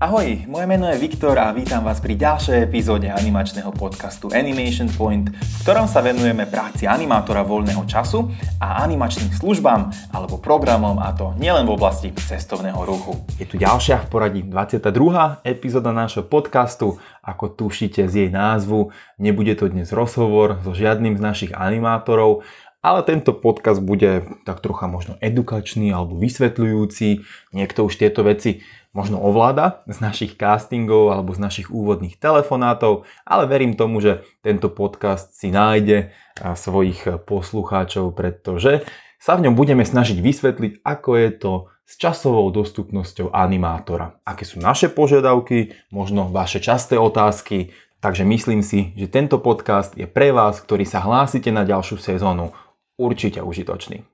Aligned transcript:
Ahoj, 0.00 0.48
moje 0.48 0.64
meno 0.64 0.88
je 0.88 0.96
Viktor 0.96 1.36
a 1.36 1.52
vítam 1.52 1.84
vás 1.84 2.00
pri 2.00 2.16
ďalšej 2.16 2.72
epizóde 2.72 3.12
animačného 3.12 3.68
podcastu 3.68 4.32
Animation 4.32 4.88
Point, 4.88 5.28
v 5.28 5.56
ktorom 5.60 5.84
sa 5.84 6.00
venujeme 6.00 6.48
práci 6.48 6.88
animátora 6.88 7.44
voľného 7.44 7.84
času 7.84 8.32
a 8.64 8.80
animačným 8.80 9.28
službám 9.36 9.92
alebo 10.16 10.40
programom 10.40 10.96
a 11.04 11.12
to 11.12 11.36
nielen 11.36 11.68
v 11.68 11.76
oblasti 11.76 12.16
cestovného 12.16 12.80
ruchu. 12.80 13.20
Je 13.36 13.44
tu 13.44 13.60
ďalšia 13.60 14.00
v 14.00 14.06
poradí 14.08 14.40
22. 14.40 15.44
epizóda 15.44 15.92
nášho 15.92 16.24
podcastu, 16.24 16.96
ako 17.20 17.52
tušíte 17.52 18.08
z 18.08 18.24
jej 18.24 18.30
názvu, 18.32 18.96
nebude 19.20 19.52
to 19.52 19.68
dnes 19.68 19.92
rozhovor 19.92 20.64
so 20.64 20.72
žiadnym 20.72 21.20
z 21.20 21.22
našich 21.28 21.52
animátorov, 21.52 22.40
ale 22.80 23.04
tento 23.04 23.36
podcast 23.36 23.84
bude 23.84 24.24
tak 24.48 24.64
trocha 24.64 24.88
možno 24.88 25.20
edukačný 25.20 25.92
alebo 25.92 26.16
vysvetľujúci. 26.16 27.20
Niekto 27.52 27.84
už 27.84 28.00
tieto 28.00 28.24
veci 28.24 28.64
možno 28.90 29.22
ovláda 29.22 29.86
z 29.86 30.02
našich 30.02 30.34
castingov 30.34 31.14
alebo 31.14 31.30
z 31.30 31.38
našich 31.38 31.68
úvodných 31.70 32.18
telefonátov, 32.18 33.06
ale 33.22 33.46
verím 33.46 33.78
tomu, 33.78 34.02
že 34.02 34.26
tento 34.42 34.66
podcast 34.66 35.30
si 35.34 35.54
nájde 35.54 36.10
svojich 36.40 37.22
poslucháčov, 37.22 38.10
pretože 38.18 38.82
sa 39.20 39.36
v 39.36 39.46
ňom 39.46 39.54
budeme 39.54 39.84
snažiť 39.86 40.18
vysvetliť, 40.18 40.72
ako 40.82 41.10
je 41.14 41.28
to 41.36 41.52
s 41.86 41.98
časovou 41.98 42.48
dostupnosťou 42.54 43.34
animátora. 43.34 44.22
Aké 44.22 44.46
sú 44.46 44.62
naše 44.62 44.86
požiadavky, 44.90 45.74
možno 45.90 46.30
vaše 46.30 46.62
časté 46.62 46.94
otázky, 46.94 47.74
takže 47.98 48.22
myslím 48.22 48.62
si, 48.62 48.94
že 48.94 49.10
tento 49.10 49.42
podcast 49.42 49.98
je 49.98 50.06
pre 50.06 50.30
vás, 50.30 50.62
ktorý 50.62 50.86
sa 50.86 51.02
hlásite 51.02 51.50
na 51.50 51.66
ďalšiu 51.66 51.98
sezónu, 51.98 52.54
určite 52.94 53.42
užitočný. 53.42 54.06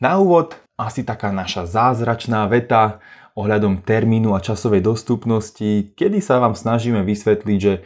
Na 0.00 0.18
úvod 0.20 0.63
asi 0.74 1.06
taká 1.06 1.30
naša 1.30 1.70
zázračná 1.70 2.46
veta 2.50 2.98
ohľadom 3.34 3.82
termínu 3.82 4.34
a 4.34 4.42
časovej 4.42 4.82
dostupnosti, 4.82 5.94
kedy 5.94 6.18
sa 6.22 6.38
vám 6.38 6.54
snažíme 6.54 7.02
vysvetliť, 7.02 7.58
že 7.58 7.82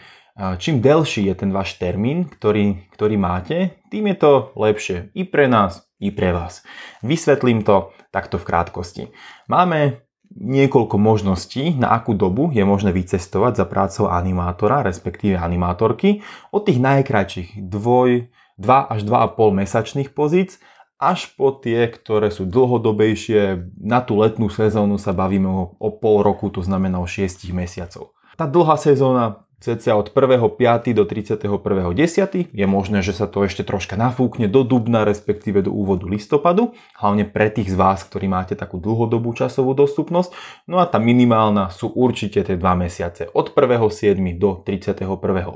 čím 0.61 0.79
delší 0.79 1.27
je 1.29 1.35
ten 1.35 1.51
váš 1.51 1.77
termín, 1.81 2.29
ktorý, 2.29 2.89
ktorý 2.95 3.17
máte, 3.17 3.81
tým 3.89 4.13
je 4.13 4.17
to 4.17 4.33
lepšie 4.55 5.11
i 5.17 5.25
pre 5.25 5.49
nás, 5.49 5.89
i 5.99 6.13
pre 6.13 6.31
vás. 6.31 6.63
Vysvetlím 7.01 7.65
to 7.65 7.91
takto 8.13 8.39
v 8.39 8.47
krátkosti. 8.47 9.05
Máme 9.51 10.05
niekoľko 10.29 10.97
možností, 11.01 11.75
na 11.81 11.97
akú 11.97 12.13
dobu 12.13 12.53
je 12.53 12.63
možné 12.63 12.93
vycestovať 12.93 13.65
za 13.65 13.67
prácou 13.67 14.07
animátora, 14.13 14.85
respektíve 14.85 15.41
animátorky, 15.41 16.21
od 16.53 16.69
tých 16.69 16.79
najkračších 16.79 17.65
2, 17.65 18.61
2 18.61 18.93
až 18.93 19.01
2,5 19.03 19.61
mesačných 19.65 20.11
pozíc 20.13 20.61
až 20.99 21.31
po 21.39 21.55
tie, 21.55 21.87
ktoré 21.87 22.29
sú 22.35 22.45
dlhodobejšie. 22.45 23.71
Na 23.79 24.03
tú 24.03 24.19
letnú 24.19 24.51
sezónu 24.51 24.99
sa 24.99 25.15
bavíme 25.15 25.47
o, 25.47 25.63
o 25.79 25.89
pol 25.95 26.27
roku, 26.27 26.51
to 26.51 26.61
znamená 26.61 26.99
o 26.99 27.07
6 27.07 27.47
mesiacov. 27.55 28.13
Tá 28.35 28.47
dlhá 28.47 28.79
sezóna 28.79 29.49
cca 29.59 29.99
od 29.99 30.15
1.5. 30.15 30.95
do 30.95 31.03
31.10. 31.03 32.55
Je 32.55 32.67
možné, 32.67 33.03
že 33.03 33.11
sa 33.11 33.27
to 33.27 33.43
ešte 33.43 33.67
troška 33.67 33.99
nafúkne 33.99 34.47
do 34.47 34.63
dubna, 34.63 35.03
respektíve 35.03 35.67
do 35.67 35.75
úvodu 35.75 36.07
listopadu, 36.07 36.79
hlavne 36.95 37.27
pre 37.27 37.51
tých 37.51 37.75
z 37.75 37.77
vás, 37.79 38.07
ktorí 38.07 38.31
máte 38.31 38.55
takú 38.55 38.79
dlhodobú 38.79 39.35
časovú 39.35 39.75
dostupnosť. 39.75 40.31
No 40.71 40.79
a 40.79 40.87
tá 40.87 41.03
minimálna 41.03 41.75
sú 41.75 41.91
určite 41.91 42.47
tie 42.47 42.55
2 42.55 42.63
mesiace 42.79 43.27
od 43.35 43.51
1.7. 43.51 44.15
do 44.39 44.63
31.8. 44.63 45.51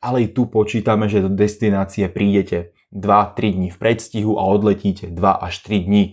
Ale 0.00 0.16
i 0.24 0.28
tu 0.32 0.48
počítame, 0.48 1.12
že 1.12 1.20
do 1.20 1.28
destinácie 1.28 2.08
prídete 2.08 2.72
2-3 2.94 3.56
dní 3.56 3.68
v 3.70 3.78
predstihu 3.78 4.40
a 4.40 4.48
odletíte 4.48 5.12
2 5.12 5.20
až 5.44 5.54
3 5.64 5.86
dní 5.86 6.04
e, 6.04 6.12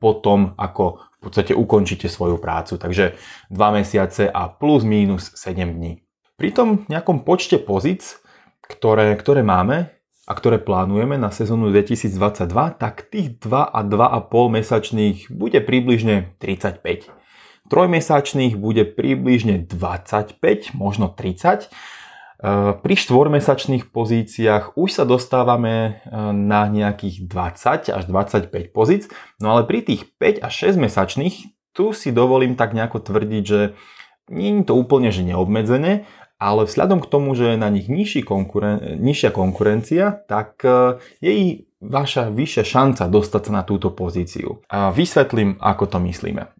potom, 0.00 0.56
ako 0.56 1.04
v 1.18 1.20
podstate 1.20 1.52
ukončíte 1.52 2.08
svoju 2.08 2.38
prácu. 2.38 2.78
Takže 2.78 3.18
2 3.50 3.76
mesiace 3.76 4.30
a 4.30 4.48
plus 4.48 4.86
minus 4.86 5.34
7 5.34 5.58
dní. 5.68 6.00
Pri 6.38 6.54
tom 6.54 6.86
nejakom 6.86 7.26
počte 7.26 7.58
pozic, 7.58 8.22
ktoré, 8.62 9.18
ktoré 9.18 9.42
máme 9.42 9.90
a 10.28 10.32
ktoré 10.36 10.62
plánujeme 10.62 11.18
na 11.18 11.32
sezónu 11.34 11.72
2022, 11.74 12.46
tak 12.78 13.10
tých 13.10 13.40
2 13.42 13.74
a 13.74 13.80
2,5 13.82 14.56
mesačných 14.60 15.16
bude 15.34 15.58
približne 15.58 16.36
35. 16.38 17.10
Trojmesačných 17.68 18.56
bude 18.56 18.88
približne 18.88 19.68
25, 19.68 20.40
možno 20.72 21.12
30 21.12 21.68
pri 22.78 22.94
štvormesačných 22.94 23.90
pozíciách 23.90 24.78
už 24.78 25.02
sa 25.02 25.04
dostávame 25.04 25.74
e, 25.74 25.90
na 26.30 26.70
nejakých 26.70 27.26
20 27.26 27.90
až 27.90 28.02
25 28.06 28.70
pozíc, 28.70 29.10
no 29.42 29.50
ale 29.58 29.66
pri 29.66 29.82
tých 29.82 30.06
5 30.22 30.46
až 30.46 30.70
6 30.70 30.86
mesačných 30.86 31.36
tu 31.74 31.90
si 31.90 32.14
dovolím 32.14 32.54
tak 32.54 32.78
nejako 32.78 33.02
tvrdiť, 33.02 33.42
že 33.42 33.74
nie 34.30 34.54
je 34.54 34.70
to 34.70 34.78
úplne 34.78 35.10
že 35.10 35.26
neobmedzené, 35.26 36.06
ale 36.38 36.62
vzhľadom 36.70 37.02
k 37.02 37.10
tomu, 37.10 37.34
že 37.34 37.54
je 37.54 37.58
na 37.58 37.74
nich 37.74 37.90
nižší 37.90 38.22
konkuren- 38.22 39.02
nižšia 39.02 39.34
konkurencia, 39.34 40.22
tak 40.30 40.62
e, 40.62 41.02
je 41.18 41.66
vaša 41.82 42.30
vyššia 42.30 42.62
šanca 42.62 43.10
dostať 43.10 43.42
sa 43.50 43.52
na 43.54 43.62
túto 43.66 43.90
pozíciu. 43.90 44.62
A 44.70 44.94
vysvetlím, 44.94 45.58
ako 45.58 45.90
to 45.90 45.98
myslíme. 46.06 46.57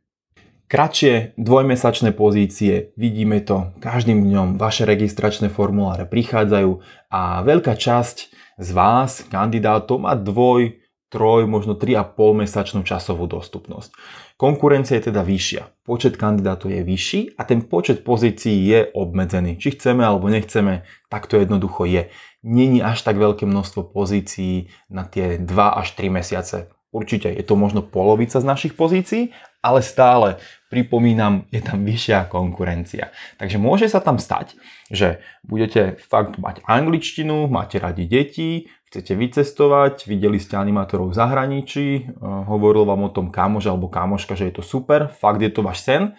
Kratšie 0.68 1.32
dvojmesačné 1.40 2.12
pozície, 2.12 2.92
vidíme 2.92 3.40
to 3.40 3.72
každým 3.80 4.20
dňom, 4.20 4.60
vaše 4.60 4.84
registračné 4.84 5.48
formuláre 5.48 6.04
prichádzajú 6.04 6.84
a 7.08 7.40
veľká 7.40 7.72
časť 7.72 8.16
z 8.60 8.68
vás, 8.76 9.24
kandidátov, 9.32 10.04
má 10.04 10.12
dvoj, 10.12 10.76
troj, 11.08 11.48
možno 11.48 11.72
3,5 11.72 12.44
mesačnú 12.44 12.84
časovú 12.84 13.24
dostupnosť. 13.24 13.96
Konkurencia 14.36 15.00
je 15.00 15.08
teda 15.08 15.24
vyššia, 15.24 15.88
počet 15.88 16.20
kandidátov 16.20 16.68
je 16.68 16.84
vyšší 16.84 17.40
a 17.40 17.48
ten 17.48 17.64
počet 17.64 18.04
pozícií 18.04 18.68
je 18.68 18.92
obmedzený. 18.92 19.56
Či 19.56 19.80
chceme 19.80 20.04
alebo 20.04 20.28
nechceme, 20.28 20.84
tak 21.08 21.32
to 21.32 21.40
jednoducho 21.40 21.88
je. 21.88 22.12
Není 22.44 22.84
až 22.84 23.08
tak 23.08 23.16
veľké 23.16 23.48
množstvo 23.48 23.88
pozícií 23.88 24.68
na 24.92 25.08
tie 25.08 25.40
2 25.40 25.48
až 25.80 25.96
3 25.96 26.12
mesiace. 26.12 26.68
Určite 26.88 27.28
je 27.28 27.44
to 27.44 27.52
možno 27.52 27.84
polovica 27.84 28.40
z 28.40 28.48
našich 28.48 28.72
pozícií, 28.72 29.36
ale 29.60 29.84
stále 29.84 30.40
pripomínam, 30.72 31.44
je 31.52 31.60
tam 31.60 31.84
vyššia 31.84 32.32
konkurencia. 32.32 33.12
Takže 33.36 33.60
môže 33.60 33.92
sa 33.92 34.00
tam 34.00 34.16
stať, 34.16 34.56
že 34.88 35.20
budete 35.44 36.00
fakt 36.00 36.40
mať 36.40 36.64
angličtinu, 36.64 37.48
máte 37.48 37.76
radi 37.76 38.08
deti, 38.08 38.72
chcete 38.88 39.12
vycestovať, 39.12 40.08
videli 40.08 40.40
ste 40.40 40.56
animátorov 40.56 41.12
v 41.12 41.18
zahraničí, 41.18 41.88
eh, 42.00 42.04
hovoril 42.22 42.88
vám 42.88 43.08
o 43.08 43.12
tom 43.12 43.28
kamož 43.28 43.68
alebo 43.68 43.92
kamoška, 43.92 44.32
že 44.32 44.48
je 44.48 44.54
to 44.60 44.64
super, 44.64 45.12
fakt 45.12 45.44
je 45.44 45.52
to 45.52 45.60
váš 45.60 45.84
sen, 45.84 46.16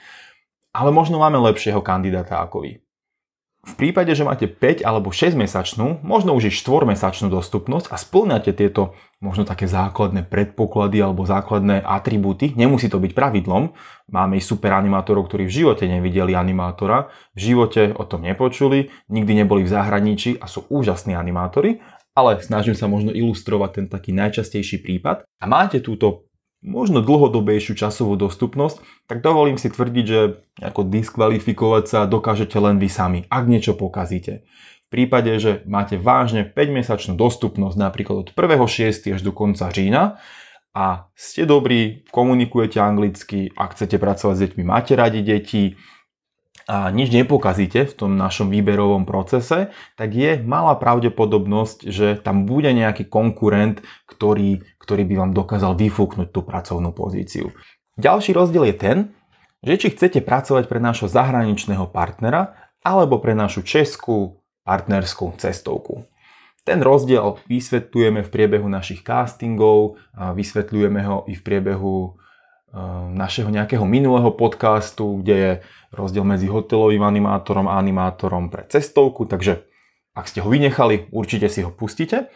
ale 0.69 0.93
možno 0.93 1.17
máme 1.17 1.41
lepšieho 1.49 1.81
kandidáta 1.81 2.45
ako 2.45 2.61
vy. 2.65 2.71
V 3.59 3.75
prípade, 3.75 4.15
že 4.15 4.23
máte 4.23 4.47
5 4.47 4.87
alebo 4.87 5.11
6 5.11 5.35
mesačnú, 5.35 5.99
možno 5.99 6.31
už 6.31 6.47
i 6.47 6.51
4 6.51 6.95
mesačnú 6.95 7.27
dostupnosť 7.27 7.91
a 7.91 7.99
splňate 7.99 8.55
tieto 8.55 8.95
možno 9.19 9.43
také 9.43 9.67
základné 9.67 10.23
predpoklady 10.31 11.03
alebo 11.03 11.27
základné 11.27 11.83
atribúty, 11.83 12.55
nemusí 12.55 12.87
to 12.87 13.03
byť 13.03 13.11
pravidlom. 13.11 13.75
Máme 14.15 14.39
i 14.39 14.43
super 14.43 14.71
animátorov, 14.71 15.27
ktorí 15.27 15.43
v 15.51 15.55
živote 15.59 15.91
nevideli 15.91 16.39
animátora, 16.39 17.11
v 17.35 17.39
živote 17.51 17.91
o 17.99 18.07
tom 18.07 18.23
nepočuli, 18.23 18.95
nikdy 19.11 19.43
neboli 19.43 19.67
v 19.67 19.75
zahraničí 19.75 20.39
a 20.39 20.47
sú 20.47 20.63
úžasní 20.71 21.19
animátori, 21.19 21.83
ale 22.15 22.39
snažím 22.39 22.79
sa 22.79 22.87
možno 22.87 23.11
ilustrovať 23.11 23.69
ten 23.75 23.85
taký 23.91 24.15
najčastejší 24.15 24.79
prípad. 24.79 25.27
A 25.39 25.45
máte 25.51 25.83
túto 25.83 26.28
možno 26.59 26.99
dlhodobejšiu 26.99 27.75
časovú 27.79 28.19
dostupnosť, 28.19 28.83
tak 29.07 29.23
dovolím 29.23 29.55
si 29.55 29.71
tvrdiť, 29.71 30.05
že 30.05 30.43
ako 30.59 30.87
diskvalifikovať 30.91 31.83
sa 31.87 31.99
dokážete 32.03 32.59
len 32.59 32.77
vy 32.77 32.89
sami, 32.91 33.19
ak 33.31 33.43
niečo 33.47 33.75
pokazíte. 33.75 34.43
V 34.89 34.97
prípade, 35.05 35.29
že 35.37 35.61
máte 35.69 36.01
vážne 36.01 36.43
5-mesačnú 36.43 37.13
dostupnosť 37.13 37.77
napríklad 37.77 38.15
od 38.25 38.29
1.6. 38.33 39.13
až 39.15 39.21
do 39.21 39.31
konca 39.31 39.69
října 39.69 40.17
a 40.73 41.09
ste 41.13 41.45
dobrí, 41.45 42.05
komunikujete 42.09 42.81
anglicky, 42.81 43.53
ak 43.53 43.77
chcete 43.77 44.01
pracovať 44.01 44.35
s 44.35 44.43
deťmi, 44.49 44.63
máte 44.65 44.97
radi 44.97 45.21
deti, 45.21 45.77
a 46.65 46.91
nič 46.91 47.13
nepokazíte 47.13 47.87
v 47.87 47.93
tom 47.93 48.11
našom 48.17 48.51
výberovom 48.51 49.07
procese, 49.07 49.71
tak 49.95 50.11
je 50.13 50.41
malá 50.41 50.75
pravdepodobnosť, 50.75 51.87
že 51.87 52.17
tam 52.19 52.43
bude 52.49 52.69
nejaký 52.73 53.07
konkurent, 53.07 53.85
ktorý, 54.09 54.65
ktorý 54.81 55.03
by 55.05 55.15
vám 55.15 55.31
dokázal 55.37 55.77
vyfúknuť 55.77 56.29
tú 56.33 56.41
pracovnú 56.43 56.91
pozíciu. 56.91 57.53
Ďalší 57.99 58.31
rozdiel 58.35 58.69
je 58.69 58.75
ten, 58.75 58.97
že 59.59 59.75
či 59.75 59.87
chcete 59.91 60.23
pracovať 60.23 60.71
pre 60.71 60.79
nášho 60.79 61.11
zahraničného 61.11 61.91
partnera 61.91 62.55
alebo 62.79 63.19
pre 63.19 63.35
našu 63.35 63.59
českú 63.59 64.39
partnerskú 64.63 65.35
cestovku. 65.35 66.07
Ten 66.63 66.85
rozdiel 66.85 67.41
vysvetľujeme 67.49 68.21
v 68.23 68.29
priebehu 68.29 68.69
našich 68.69 69.01
castingov, 69.01 69.97
vysvetľujeme 70.13 71.01
ho 71.01 71.17
i 71.25 71.33
v 71.33 71.41
priebehu 71.41 72.19
našeho 73.13 73.49
nejakého 73.49 73.81
minulého 73.85 74.29
podcastu, 74.31 75.25
kde 75.25 75.35
je 75.35 75.51
rozdiel 75.89 76.21
medzi 76.21 76.45
hotelovým 76.45 77.01
animátorom 77.01 77.65
a 77.65 77.81
animátorom 77.81 78.53
pre 78.53 78.69
cestovku, 78.69 79.25
takže 79.25 79.65
ak 80.13 80.29
ste 80.29 80.45
ho 80.45 80.49
vynechali, 80.49 81.09
určite 81.09 81.49
si 81.49 81.65
ho 81.65 81.73
pustíte. 81.73 82.29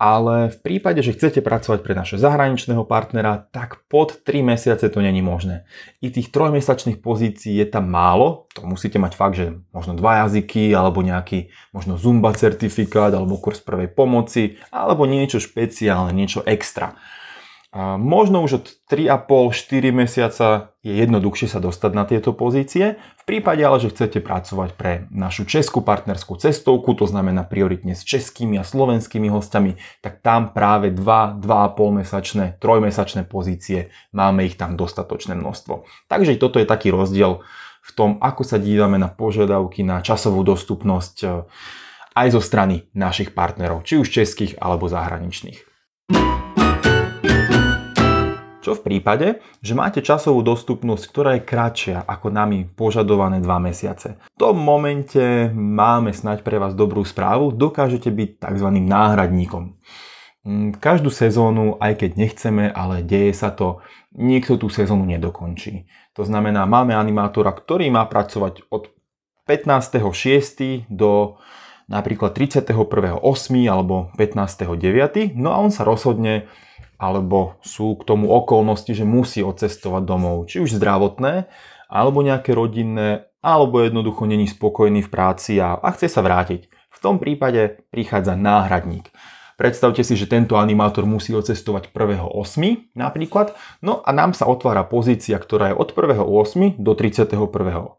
ale 0.00 0.48
v 0.48 0.58
prípade, 0.64 1.04
že 1.04 1.12
chcete 1.12 1.44
pracovať 1.44 1.84
pre 1.84 1.92
našeho 1.92 2.16
zahraničného 2.16 2.88
partnera, 2.88 3.36
tak 3.52 3.84
pod 3.84 4.24
3 4.24 4.40
mesiace 4.40 4.88
to 4.88 5.04
není 5.04 5.20
možné. 5.20 5.68
I 6.00 6.08
tých 6.08 6.32
trojmesačných 6.32 7.04
pozícií 7.04 7.60
je 7.60 7.68
tam 7.68 7.92
málo, 7.92 8.48
to 8.56 8.64
musíte 8.64 8.96
mať 8.96 9.12
fakt, 9.12 9.36
že 9.36 9.60
možno 9.76 9.92
dva 9.92 10.24
jazyky, 10.24 10.72
alebo 10.72 11.04
nejaký 11.04 11.52
možno 11.76 12.00
Zumba 12.00 12.32
certifikát, 12.32 13.12
alebo 13.12 13.36
kurz 13.36 13.60
prvej 13.60 13.92
pomoci, 13.92 14.56
alebo 14.72 15.04
niečo 15.04 15.36
špeciálne, 15.36 16.16
niečo 16.16 16.40
extra. 16.48 16.96
Možno 17.78 18.42
už 18.42 18.52
od 18.58 18.66
3,5-4 18.90 19.94
mesiaca 19.94 20.74
je 20.82 20.90
jednoduchšie 20.90 21.46
sa 21.54 21.62
dostať 21.62 21.92
na 21.94 22.02
tieto 22.02 22.34
pozície. 22.34 22.98
V 23.14 23.22
prípade 23.22 23.62
ale, 23.62 23.78
že 23.78 23.94
chcete 23.94 24.18
pracovať 24.18 24.74
pre 24.74 25.06
našu 25.14 25.46
českú 25.46 25.78
partnerskú 25.78 26.34
cestovku, 26.34 26.98
to 26.98 27.06
znamená 27.06 27.46
prioritne 27.46 27.94
s 27.94 28.02
českými 28.02 28.58
a 28.58 28.66
slovenskými 28.66 29.30
hostiami, 29.30 29.78
tak 30.02 30.18
tam 30.18 30.50
práve 30.50 30.90
2, 30.90 31.38
2,5 31.38 31.98
mesačné, 32.02 32.44
3 32.58 32.86
mesačné 32.90 33.22
pozície, 33.22 33.94
máme 34.10 34.50
ich 34.50 34.58
tam 34.58 34.74
dostatočné 34.74 35.38
množstvo. 35.38 35.86
Takže 36.10 36.42
toto 36.42 36.58
je 36.58 36.66
taký 36.66 36.90
rozdiel 36.90 37.38
v 37.86 37.90
tom, 37.94 38.18
ako 38.18 38.42
sa 38.42 38.58
dívame 38.58 38.98
na 38.98 39.06
požiadavky 39.06 39.86
na 39.86 40.02
časovú 40.02 40.42
dostupnosť 40.42 41.16
eh, 41.22 41.46
aj 42.18 42.34
zo 42.34 42.42
strany 42.42 42.90
našich 42.98 43.30
partnerov, 43.30 43.86
či 43.86 44.02
už 44.02 44.10
českých 44.10 44.58
alebo 44.58 44.90
zahraničných. 44.90 45.70
Čo 48.60 48.76
v 48.76 48.92
prípade, 48.92 49.40
že 49.64 49.72
máte 49.72 50.04
časovú 50.04 50.44
dostupnosť, 50.44 51.02
ktorá 51.08 51.30
je 51.40 51.48
kratšia 51.48 52.04
ako 52.04 52.28
nami 52.28 52.68
požadované 52.68 53.40
2 53.40 53.48
mesiace. 53.64 54.20
V 54.20 54.36
tom 54.36 54.60
momente 54.60 55.48
máme 55.56 56.12
snať 56.12 56.44
pre 56.44 56.60
vás 56.60 56.76
dobrú 56.76 57.00
správu, 57.00 57.56
dokážete 57.56 58.12
byť 58.12 58.36
tzv. 58.36 58.68
náhradníkom. 58.84 59.80
Mm, 60.44 60.76
každú 60.76 61.08
sezónu, 61.08 61.80
aj 61.80 62.04
keď 62.04 62.10
nechceme, 62.20 62.68
ale 62.68 63.00
deje 63.00 63.32
sa 63.32 63.48
to, 63.48 63.80
niekto 64.12 64.60
tú 64.60 64.68
sezónu 64.68 65.08
nedokončí. 65.08 65.88
To 66.12 66.28
znamená, 66.28 66.68
máme 66.68 66.92
animátora, 66.92 67.56
ktorý 67.56 67.88
má 67.88 68.04
pracovať 68.04 68.68
od 68.68 68.92
15.6. 69.48 70.84
do 70.92 71.40
napríklad 71.88 72.36
31.8. 72.36 73.24
alebo 73.72 74.12
15.9. 74.20 75.32
No 75.32 75.56
a 75.56 75.64
on 75.64 75.72
sa 75.72 75.88
rozhodne 75.88 76.44
alebo 77.00 77.56
sú 77.64 77.96
k 77.96 78.04
tomu 78.04 78.28
okolnosti, 78.28 78.92
že 78.92 79.08
musí 79.08 79.40
odcestovať 79.40 80.04
domov, 80.04 80.52
či 80.52 80.60
už 80.60 80.76
zdravotné, 80.76 81.48
alebo 81.88 82.20
nejaké 82.20 82.52
rodinné, 82.52 83.24
alebo 83.40 83.80
jednoducho 83.80 84.28
není 84.28 84.44
spokojný 84.44 85.00
v 85.00 85.08
práci 85.08 85.56
a, 85.56 85.80
a 85.80 85.88
chce 85.96 86.12
sa 86.12 86.20
vrátiť. 86.20 86.68
V 86.92 86.98
tom 87.00 87.16
prípade 87.16 87.80
prichádza 87.88 88.36
náhradník. 88.36 89.08
Predstavte 89.56 90.00
si, 90.00 90.16
že 90.16 90.24
tento 90.24 90.56
animátor 90.56 91.04
musí 91.04 91.36
odcestovať 91.36 91.92
1.8. 91.92 92.96
napríklad, 92.96 93.56
no 93.84 94.00
a 94.04 94.08
nám 94.12 94.32
sa 94.32 94.48
otvára 94.48 94.84
pozícia, 94.88 95.36
ktorá 95.36 95.72
je 95.72 95.76
od 95.76 95.92
1.8. 95.92 96.80
do 96.80 96.92
31.8. 96.96 97.96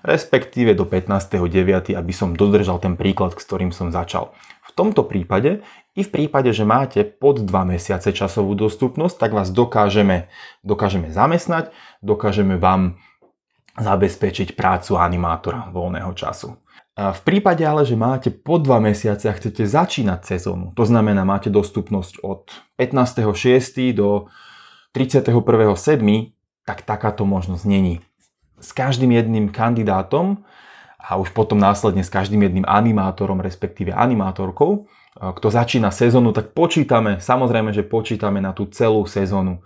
respektíve 0.00 0.72
do 0.72 0.84
15.9. 0.88 1.92
aby 1.92 2.12
som 2.12 2.32
dodržal 2.32 2.80
ten 2.80 2.96
príklad, 2.96 3.36
s 3.36 3.44
ktorým 3.44 3.68
som 3.68 3.92
začal. 3.92 4.32
V 4.70 4.72
tomto 4.78 5.02
prípade 5.02 5.66
i 5.98 6.02
v 6.06 6.10
prípade, 6.14 6.54
že 6.54 6.62
máte 6.62 7.02
pod 7.02 7.42
2 7.42 7.50
mesiace 7.66 8.14
časovú 8.14 8.54
dostupnosť, 8.54 9.18
tak 9.18 9.34
vás 9.34 9.50
dokážeme, 9.50 10.30
dokážeme 10.62 11.10
zamestnať, 11.10 11.74
dokážeme 12.06 12.54
vám 12.54 13.02
zabezpečiť 13.74 14.54
prácu 14.54 14.94
animátora 14.94 15.74
voľného 15.74 16.14
času. 16.14 16.54
V 16.94 17.20
prípade 17.26 17.64
ale, 17.66 17.82
že 17.82 17.98
máte 17.98 18.30
po 18.30 18.62
2 18.62 18.70
mesiace 18.78 19.26
a 19.26 19.34
chcete 19.34 19.66
začínať 19.66 20.36
sezónu, 20.36 20.70
to 20.78 20.86
znamená 20.86 21.26
máte 21.26 21.50
dostupnosť 21.50 22.22
od 22.22 22.50
15.6. 22.78 23.90
do 23.96 24.30
31.7., 24.94 25.34
tak 26.62 26.86
takáto 26.86 27.26
možnosť 27.26 27.64
není. 27.66 28.04
S 28.60 28.70
každým 28.76 29.16
jedným 29.16 29.48
kandidátom 29.48 30.44
a 31.10 31.18
už 31.18 31.34
potom 31.34 31.58
následne 31.58 32.06
s 32.06 32.14
každým 32.14 32.46
jedným 32.46 32.62
animátorom, 32.70 33.42
respektíve 33.42 33.90
animátorkou, 33.90 34.86
kto 35.18 35.48
začína 35.50 35.90
sezónu, 35.90 36.30
tak 36.30 36.54
počítame, 36.54 37.18
samozrejme, 37.18 37.74
že 37.74 37.82
počítame 37.82 38.38
na 38.38 38.54
tú 38.54 38.70
celú 38.70 39.02
sezónu. 39.10 39.58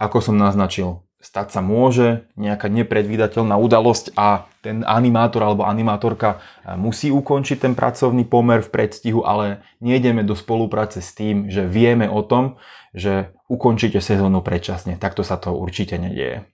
Ako 0.00 0.24
som 0.24 0.40
naznačil, 0.40 1.04
stať 1.20 1.52
sa 1.52 1.60
môže 1.60 2.24
nejaká 2.40 2.72
nepredvídateľná 2.72 3.60
udalosť 3.60 4.16
a 4.16 4.48
ten 4.64 4.88
animátor 4.88 5.44
alebo 5.44 5.68
animátorka 5.68 6.40
musí 6.80 7.12
ukončiť 7.12 7.68
ten 7.68 7.74
pracovný 7.76 8.24
pomer 8.24 8.64
v 8.64 8.72
predstihu, 8.72 9.20
ale 9.20 9.60
nejdeme 9.84 10.24
do 10.24 10.32
spolupráce 10.32 11.04
s 11.04 11.12
tým, 11.12 11.52
že 11.52 11.68
vieme 11.68 12.08
o 12.08 12.24
tom, 12.24 12.56
že 12.96 13.36
ukončíte 13.52 14.00
sezónu 14.00 14.40
predčasne. 14.40 14.96
Takto 14.96 15.20
sa 15.20 15.36
to 15.36 15.52
určite 15.52 16.00
nedieje. 16.00 16.48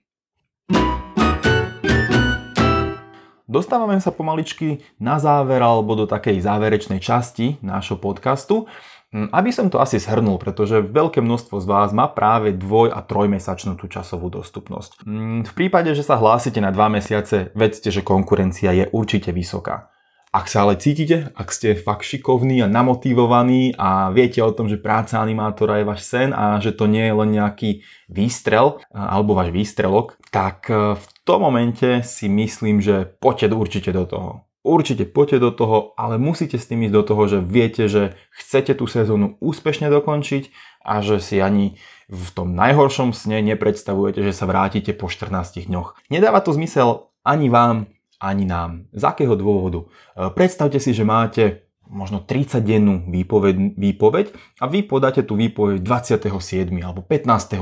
Dostávame 3.53 4.01
sa 4.01 4.09
pomaličky 4.09 4.81
na 4.97 5.21
záver 5.21 5.61
alebo 5.61 5.93
do 5.93 6.09
takej 6.09 6.41
záverečnej 6.41 6.97
časti 6.97 7.61
nášho 7.61 8.01
podcastu. 8.01 8.65
Hm, 9.13 9.29
aby 9.29 9.53
som 9.53 9.69
to 9.69 9.77
asi 9.77 10.01
zhrnul, 10.01 10.41
pretože 10.41 10.81
veľké 10.81 11.21
množstvo 11.21 11.61
z 11.61 11.69
vás 11.69 11.93
má 11.93 12.09
práve 12.09 12.49
dvoj- 12.49 12.89
a 12.89 13.05
trojmesačnú 13.05 13.77
tú 13.77 13.85
časovú 13.85 14.33
dostupnosť. 14.33 15.05
Hm, 15.05 15.45
v 15.45 15.53
prípade, 15.53 15.93
že 15.93 16.01
sa 16.01 16.17
hlásite 16.17 16.57
na 16.57 16.73
dva 16.73 16.89
mesiace, 16.89 17.53
vedzte, 17.53 17.93
že 17.93 18.01
konkurencia 18.01 18.73
je 18.73 18.89
určite 18.89 19.29
vysoká. 19.29 19.92
Ak 20.33 20.49
sa 20.49 20.65
ale 20.65 20.81
cítite, 20.81 21.29
ak 21.37 21.53
ste 21.53 21.77
fakt 21.77 22.09
šikovní 22.09 22.65
a 22.65 22.67
namotivovaní 22.67 23.77
a 23.77 24.09
viete 24.09 24.41
o 24.41 24.49
tom, 24.49 24.65
že 24.65 24.81
práca 24.81 25.21
animátora 25.21 25.77
je 25.77 25.85
váš 25.85 26.09
sen 26.09 26.33
a 26.33 26.57
že 26.57 26.73
to 26.73 26.89
nie 26.89 27.05
je 27.05 27.13
len 27.13 27.29
nejaký 27.37 27.85
výstrel 28.09 28.81
alebo 28.89 29.37
váš 29.37 29.53
výstrelok, 29.53 30.17
tak 30.33 30.73
e, 30.73 30.97
v 30.97 31.07
tom 31.21 31.45
momente 31.45 32.01
si 32.01 32.25
myslím, 32.33 32.81
že 32.81 33.13
poďte 33.21 33.53
určite 33.53 33.93
do 33.93 34.09
toho. 34.09 34.49
Určite 34.65 35.05
poďte 35.05 35.37
do 35.37 35.51
toho, 35.53 35.93
ale 36.01 36.17
musíte 36.17 36.57
s 36.57 36.65
tým 36.65 36.89
ísť 36.89 36.95
do 36.97 37.03
toho, 37.05 37.23
že 37.29 37.37
viete, 37.37 37.85
že 37.85 38.17
chcete 38.33 38.73
tú 38.73 38.89
sezónu 38.89 39.37
úspešne 39.37 39.85
dokončiť 39.85 40.49
a 40.81 41.05
že 41.05 41.21
si 41.21 41.45
ani 41.45 41.77
v 42.09 42.27
tom 42.33 42.57
najhoršom 42.57 43.13
sne 43.13 43.45
nepredstavujete, 43.53 44.25
že 44.25 44.33
sa 44.33 44.49
vrátite 44.49 44.97
po 44.97 45.13
14 45.13 45.69
dňoch. 45.69 46.09
Nedáva 46.09 46.41
to 46.41 46.57
zmysel 46.57 47.13
ani 47.21 47.53
vám, 47.53 47.93
ani 48.23 48.47
nám. 48.47 48.87
Z 48.95 49.03
akého 49.03 49.35
dôvodu? 49.35 49.83
E, 49.83 50.31
predstavte 50.31 50.79
si, 50.79 50.95
že 50.95 51.03
máte 51.03 51.67
možno 51.91 52.23
30-dennú 52.23 53.11
výpoveď, 53.11 53.75
výpoveď 53.75 54.25
a 54.63 54.71
vy 54.71 54.87
podáte 54.87 55.27
tú 55.27 55.35
výpoveď 55.35 55.83
27. 55.83 56.71
alebo 56.79 57.03
15.7. 57.03 57.59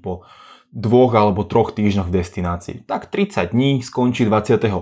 po 0.00 0.24
dvoch 0.72 1.12
alebo 1.16 1.44
troch 1.44 1.76
týždňoch 1.76 2.08
v 2.08 2.16
destinácii. 2.24 2.76
Tak 2.88 3.12
30 3.12 3.52
dní 3.52 3.84
skončí 3.84 4.24
28. 4.24 4.72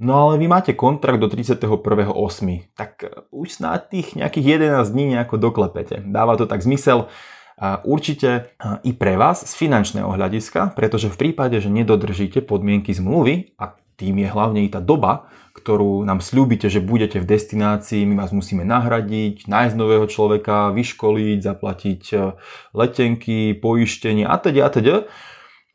No 0.00 0.12
ale 0.26 0.42
vy 0.42 0.46
máte 0.50 0.72
kontrakt 0.74 1.22
do 1.22 1.28
31.8. 1.28 2.10
Tak 2.72 2.90
e, 3.04 3.08
už 3.28 3.60
snáď 3.60 3.80
tých 3.92 4.08
nejakých 4.16 4.46
11 4.80 4.88
dní 4.90 5.04
nejako 5.14 5.36
doklepete. 5.36 6.00
Dáva 6.08 6.40
to 6.40 6.48
tak 6.48 6.64
zmysel. 6.64 7.06
A 7.54 7.78
určite 7.86 8.50
i 8.82 8.90
pre 8.90 9.14
vás 9.14 9.46
z 9.46 9.54
finančného 9.54 10.10
hľadiska, 10.10 10.74
pretože 10.74 11.06
v 11.06 11.30
prípade, 11.30 11.54
že 11.62 11.70
nedodržíte 11.70 12.42
podmienky 12.42 12.90
zmluvy 12.90 13.54
a 13.62 13.78
tým 13.96 14.22
je 14.22 14.28
hlavne 14.28 14.60
i 14.64 14.68
tá 14.68 14.82
doba, 14.82 15.30
ktorú 15.54 16.02
nám 16.02 16.18
slúbite, 16.18 16.66
že 16.66 16.82
budete 16.82 17.22
v 17.22 17.30
destinácii, 17.30 18.04
my 18.10 18.18
vás 18.18 18.34
musíme 18.34 18.66
nahradiť, 18.66 19.46
nájsť 19.46 19.74
nového 19.78 20.04
človeka, 20.10 20.74
vyškoliť, 20.74 21.38
zaplatiť 21.40 22.02
e, 22.10 22.16
letenky, 22.74 23.54
poistenie 23.54 24.26
a 24.26 24.36
teda 24.36 24.66
a 24.66 24.70
teda. 24.70 24.96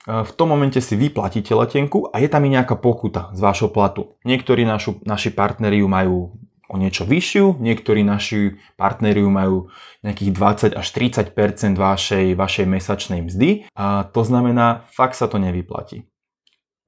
V 0.09 0.31
tom 0.33 0.49
momente 0.49 0.81
si 0.81 0.97
vyplatíte 0.97 1.53
letenku 1.53 2.09
a 2.09 2.17
je 2.17 2.31
tam 2.31 2.41
i 2.47 2.49
nejaká 2.49 2.73
pokuta 2.79 3.29
z 3.35 3.39
vášho 3.45 3.69
platu. 3.69 4.17
Niektorí 4.25 4.65
našu, 4.65 4.97
naši 5.05 5.29
partneri 5.29 5.85
ju 5.85 5.88
majú 5.91 6.39
o 6.69 6.75
niečo 6.77 7.03
vyššiu, 7.03 7.57
niektorí 7.57 8.05
naši 8.05 8.61
partneri 8.77 9.25
majú 9.25 9.73
nejakých 10.05 10.31
20 10.73 10.77
až 10.77 10.88
30 11.33 11.33
vašej, 11.73 12.38
vašej 12.38 12.65
mesačnej 12.69 13.19
mzdy 13.25 13.69
a 13.73 14.05
to 14.05 14.21
znamená, 14.21 14.85
fakt 14.93 15.17
sa 15.17 15.25
to 15.25 15.41
nevyplatí. 15.41 16.05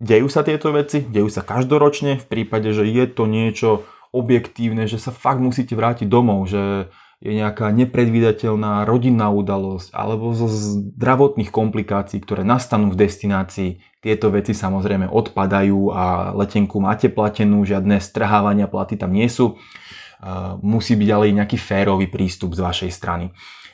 Dejú 0.01 0.33
sa 0.33 0.41
tieto 0.41 0.73
veci, 0.73 1.05
dejú 1.05 1.29
sa 1.29 1.45
každoročne 1.45 2.17
v 2.17 2.25
prípade, 2.25 2.73
že 2.73 2.89
je 2.89 3.05
to 3.05 3.29
niečo 3.29 3.85
objektívne, 4.09 4.89
že 4.89 4.97
sa 4.97 5.13
fakt 5.13 5.37
musíte 5.37 5.77
vrátiť 5.77 6.09
domov, 6.09 6.49
že 6.49 6.89
je 7.21 7.37
nejaká 7.37 7.69
nepredvídateľná 7.69 8.81
rodinná 8.89 9.29
udalosť 9.29 9.93
alebo 9.93 10.33
zo 10.33 10.49
zdravotných 10.49 11.53
komplikácií, 11.53 12.17
ktoré 12.17 12.41
nastanú 12.41 12.89
v 12.89 12.97
destinácii. 12.97 13.77
Tieto 14.01 14.33
veci 14.33 14.57
samozrejme 14.57 15.05
odpadajú 15.05 15.93
a 15.93 16.33
letenku 16.33 16.81
máte 16.81 17.13
platenú, 17.13 17.61
žiadne 17.61 18.01
strhávania 18.01 18.65
platy 18.65 18.97
tam 18.97 19.13
nie 19.13 19.29
sú. 19.29 19.61
Musí 20.65 20.97
byť 20.97 21.09
ale 21.13 21.29
nejaký 21.29 21.61
férový 21.61 22.09
prístup 22.09 22.57
z 22.57 22.65
vašej 22.65 22.89
strany. 22.89 23.29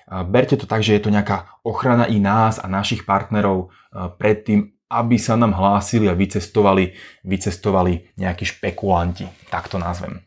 Berte 0.08 0.60
to 0.60 0.68
tak, 0.68 0.84
že 0.84 1.00
je 1.00 1.08
to 1.08 1.12
nejaká 1.12 1.48
ochrana 1.64 2.04
i 2.12 2.20
nás 2.20 2.60
a 2.60 2.68
našich 2.68 3.08
partnerov 3.08 3.72
pred 4.20 4.44
tým, 4.44 4.76
aby 4.88 5.20
sa 5.20 5.36
nám 5.36 5.52
hlásili 5.52 6.08
a 6.08 6.16
vycestovali, 6.16 6.96
vycestovali 7.28 8.16
nejakí 8.16 8.48
špekulanti, 8.48 9.28
tak 9.52 9.68
to 9.68 9.76
nazvem. 9.76 10.24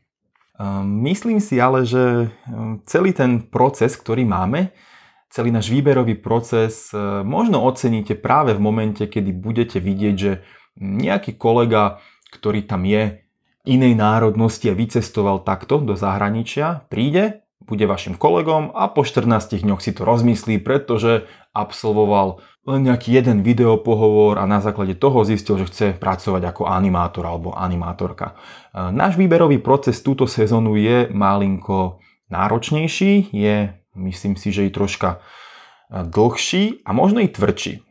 Myslím 0.84 1.40
si 1.40 1.56
ale, 1.56 1.88
že 1.88 2.28
celý 2.84 3.16
ten 3.16 3.40
proces, 3.48 3.96
ktorý 3.96 4.28
máme, 4.28 4.76
celý 5.32 5.48
náš 5.48 5.72
výberový 5.72 6.20
proces 6.20 6.92
možno 7.24 7.64
oceníte 7.64 8.12
práve 8.12 8.52
v 8.52 8.60
momente, 8.60 9.08
kedy 9.08 9.32
budete 9.32 9.80
vidieť, 9.80 10.14
že 10.20 10.44
nejaký 10.76 11.40
kolega, 11.40 12.04
ktorý 12.28 12.68
tam 12.68 12.84
je, 12.84 13.24
inej 13.64 13.96
národnosti 13.96 14.68
a 14.68 14.76
vycestoval 14.76 15.44
takto 15.44 15.80
do 15.80 15.96
zahraničia, 15.96 16.84
príde 16.92 17.44
bude 17.60 17.84
vašim 17.84 18.16
kolegom 18.16 18.72
a 18.72 18.88
po 18.88 19.04
14 19.04 19.60
dňoch 19.64 19.84
si 19.84 19.92
to 19.92 20.04
rozmyslí, 20.04 20.60
pretože 20.64 21.28
absolvoval 21.52 22.40
len 22.68 22.80
nejaký 22.84 23.16
jeden 23.16 23.40
videopohovor 23.40 24.36
a 24.36 24.44
na 24.44 24.60
základe 24.60 24.92
toho 25.00 25.24
zistil, 25.24 25.56
že 25.64 25.68
chce 25.68 25.86
pracovať 25.96 26.42
ako 26.44 26.68
animátor 26.68 27.24
alebo 27.24 27.56
animátorka. 27.56 28.32
E, 28.32 28.92
náš 28.92 29.16
výberový 29.16 29.56
proces 29.60 30.04
túto 30.04 30.28
sezónu 30.28 30.76
je 30.76 31.08
malinko 31.08 32.04
náročnejší, 32.28 33.32
je 33.32 33.72
myslím 33.96 34.36
si, 34.36 34.52
že 34.52 34.68
i 34.68 34.70
troška 34.70 35.18
e, 35.88 36.04
dlhší 36.04 36.84
a 36.84 36.90
možno 36.92 37.24
i 37.24 37.32
tvrdší 37.32 37.90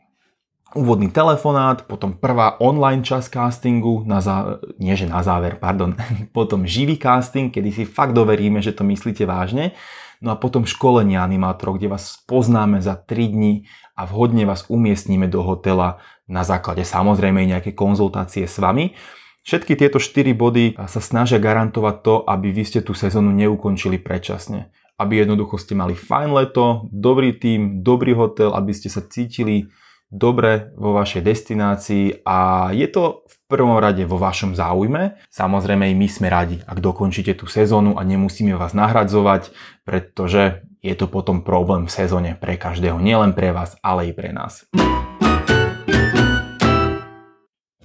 úvodný 0.74 1.10
telefonát, 1.10 1.82
potom 1.82 2.14
prvá 2.14 2.62
online 2.62 3.02
časť 3.02 3.26
castingu, 3.34 4.06
na 4.06 4.22
zá... 4.22 4.62
nie 4.78 4.94
že 4.94 5.10
na 5.10 5.22
záver, 5.22 5.58
pardon, 5.58 5.98
potom 6.36 6.62
živý 6.66 6.94
casting, 6.94 7.50
kedy 7.50 7.70
si 7.74 7.84
fakt 7.86 8.14
doveríme, 8.14 8.62
že 8.62 8.70
to 8.70 8.86
myslíte 8.86 9.26
vážne, 9.26 9.74
no 10.20 10.32
a 10.32 10.36
potom 10.36 10.68
školenie 10.68 11.16
animátorov, 11.16 11.80
kde 11.80 11.92
vás 11.92 12.20
poznáme 12.28 12.84
za 12.84 12.96
3 12.96 13.32
dní 13.32 13.54
a 13.96 14.04
vhodne 14.04 14.44
vás 14.44 14.68
umiestníme 14.68 15.26
do 15.26 15.40
hotela 15.40 16.00
na 16.30 16.46
základe 16.46 16.86
samozrejme 16.86 17.42
nejaké 17.42 17.74
konzultácie 17.74 18.46
s 18.46 18.60
vami. 18.62 18.94
Všetky 19.42 19.74
tieto 19.74 19.98
4 19.98 20.36
body 20.36 20.76
sa 20.86 21.00
snažia 21.00 21.40
garantovať 21.40 21.96
to, 22.04 22.14
aby 22.28 22.52
vy 22.52 22.62
ste 22.62 22.80
tú 22.84 22.92
sezónu 22.92 23.32
neukončili 23.34 23.96
predčasne. 23.98 24.70
Aby 25.00 25.24
jednoducho 25.24 25.56
ste 25.56 25.72
mali 25.72 25.96
fajn 25.96 26.28
leto, 26.36 26.86
dobrý 26.92 27.32
tým, 27.32 27.80
dobrý 27.80 28.12
hotel, 28.12 28.52
aby 28.52 28.76
ste 28.76 28.92
sa 28.92 29.00
cítili 29.00 29.72
dobre 30.10 30.74
vo 30.74 30.90
vašej 30.90 31.22
destinácii 31.22 32.26
a 32.26 32.70
je 32.74 32.90
to 32.90 33.22
v 33.30 33.36
prvom 33.46 33.78
rade 33.78 34.02
vo 34.02 34.18
vašom 34.18 34.58
záujme. 34.58 35.22
Samozrejme 35.30 35.86
i 35.86 35.94
my 35.94 36.08
sme 36.10 36.26
radi, 36.26 36.58
ak 36.66 36.82
dokončíte 36.82 37.38
tú 37.38 37.46
sezónu 37.46 37.94
a 37.94 38.02
nemusíme 38.02 38.58
vás 38.58 38.74
nahradzovať, 38.74 39.54
pretože 39.86 40.66
je 40.82 40.94
to 40.98 41.06
potom 41.06 41.46
problém 41.46 41.86
v 41.86 41.94
sezóne 41.94 42.34
pre 42.34 42.58
každého, 42.58 42.98
nielen 42.98 43.38
pre 43.38 43.54
vás, 43.54 43.78
ale 43.86 44.10
i 44.10 44.12
pre 44.12 44.34
nás. 44.34 44.66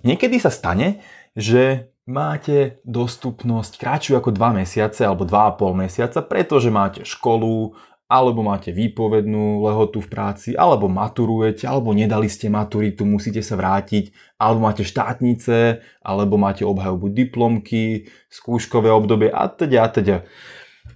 Niekedy 0.05 0.37
sa 0.37 0.53
stane, 0.53 1.01
že 1.33 1.93
máte 2.05 2.77
dostupnosť 2.85 3.81
kratšiu 3.81 4.13
ako 4.21 4.29
2 4.29 4.61
mesiace 4.61 5.01
alebo 5.01 5.25
2,5 5.25 5.81
mesiaca, 5.81 6.19
pretože 6.21 6.69
máte 6.69 7.01
školu 7.01 7.73
alebo 8.05 8.45
máte 8.45 8.69
výpovednú 8.69 9.65
lehotu 9.65 9.97
v 9.97 10.09
práci, 10.09 10.49
alebo 10.53 10.85
maturujete, 10.85 11.65
alebo 11.65 11.89
nedali 11.89 12.29
ste 12.29 12.53
maturitu, 12.53 13.01
musíte 13.01 13.41
sa 13.41 13.57
vrátiť, 13.57 14.13
alebo 14.37 14.61
máte 14.61 14.85
štátnice, 14.85 15.81
alebo 16.05 16.37
máte 16.37 16.61
obhajobu 16.61 17.09
diplomky, 17.09 18.05
skúškové 18.29 18.93
obdobie 18.93 19.33
a 19.33 19.49
teda 19.49 19.79
a 19.81 19.87
teda. 19.89 20.17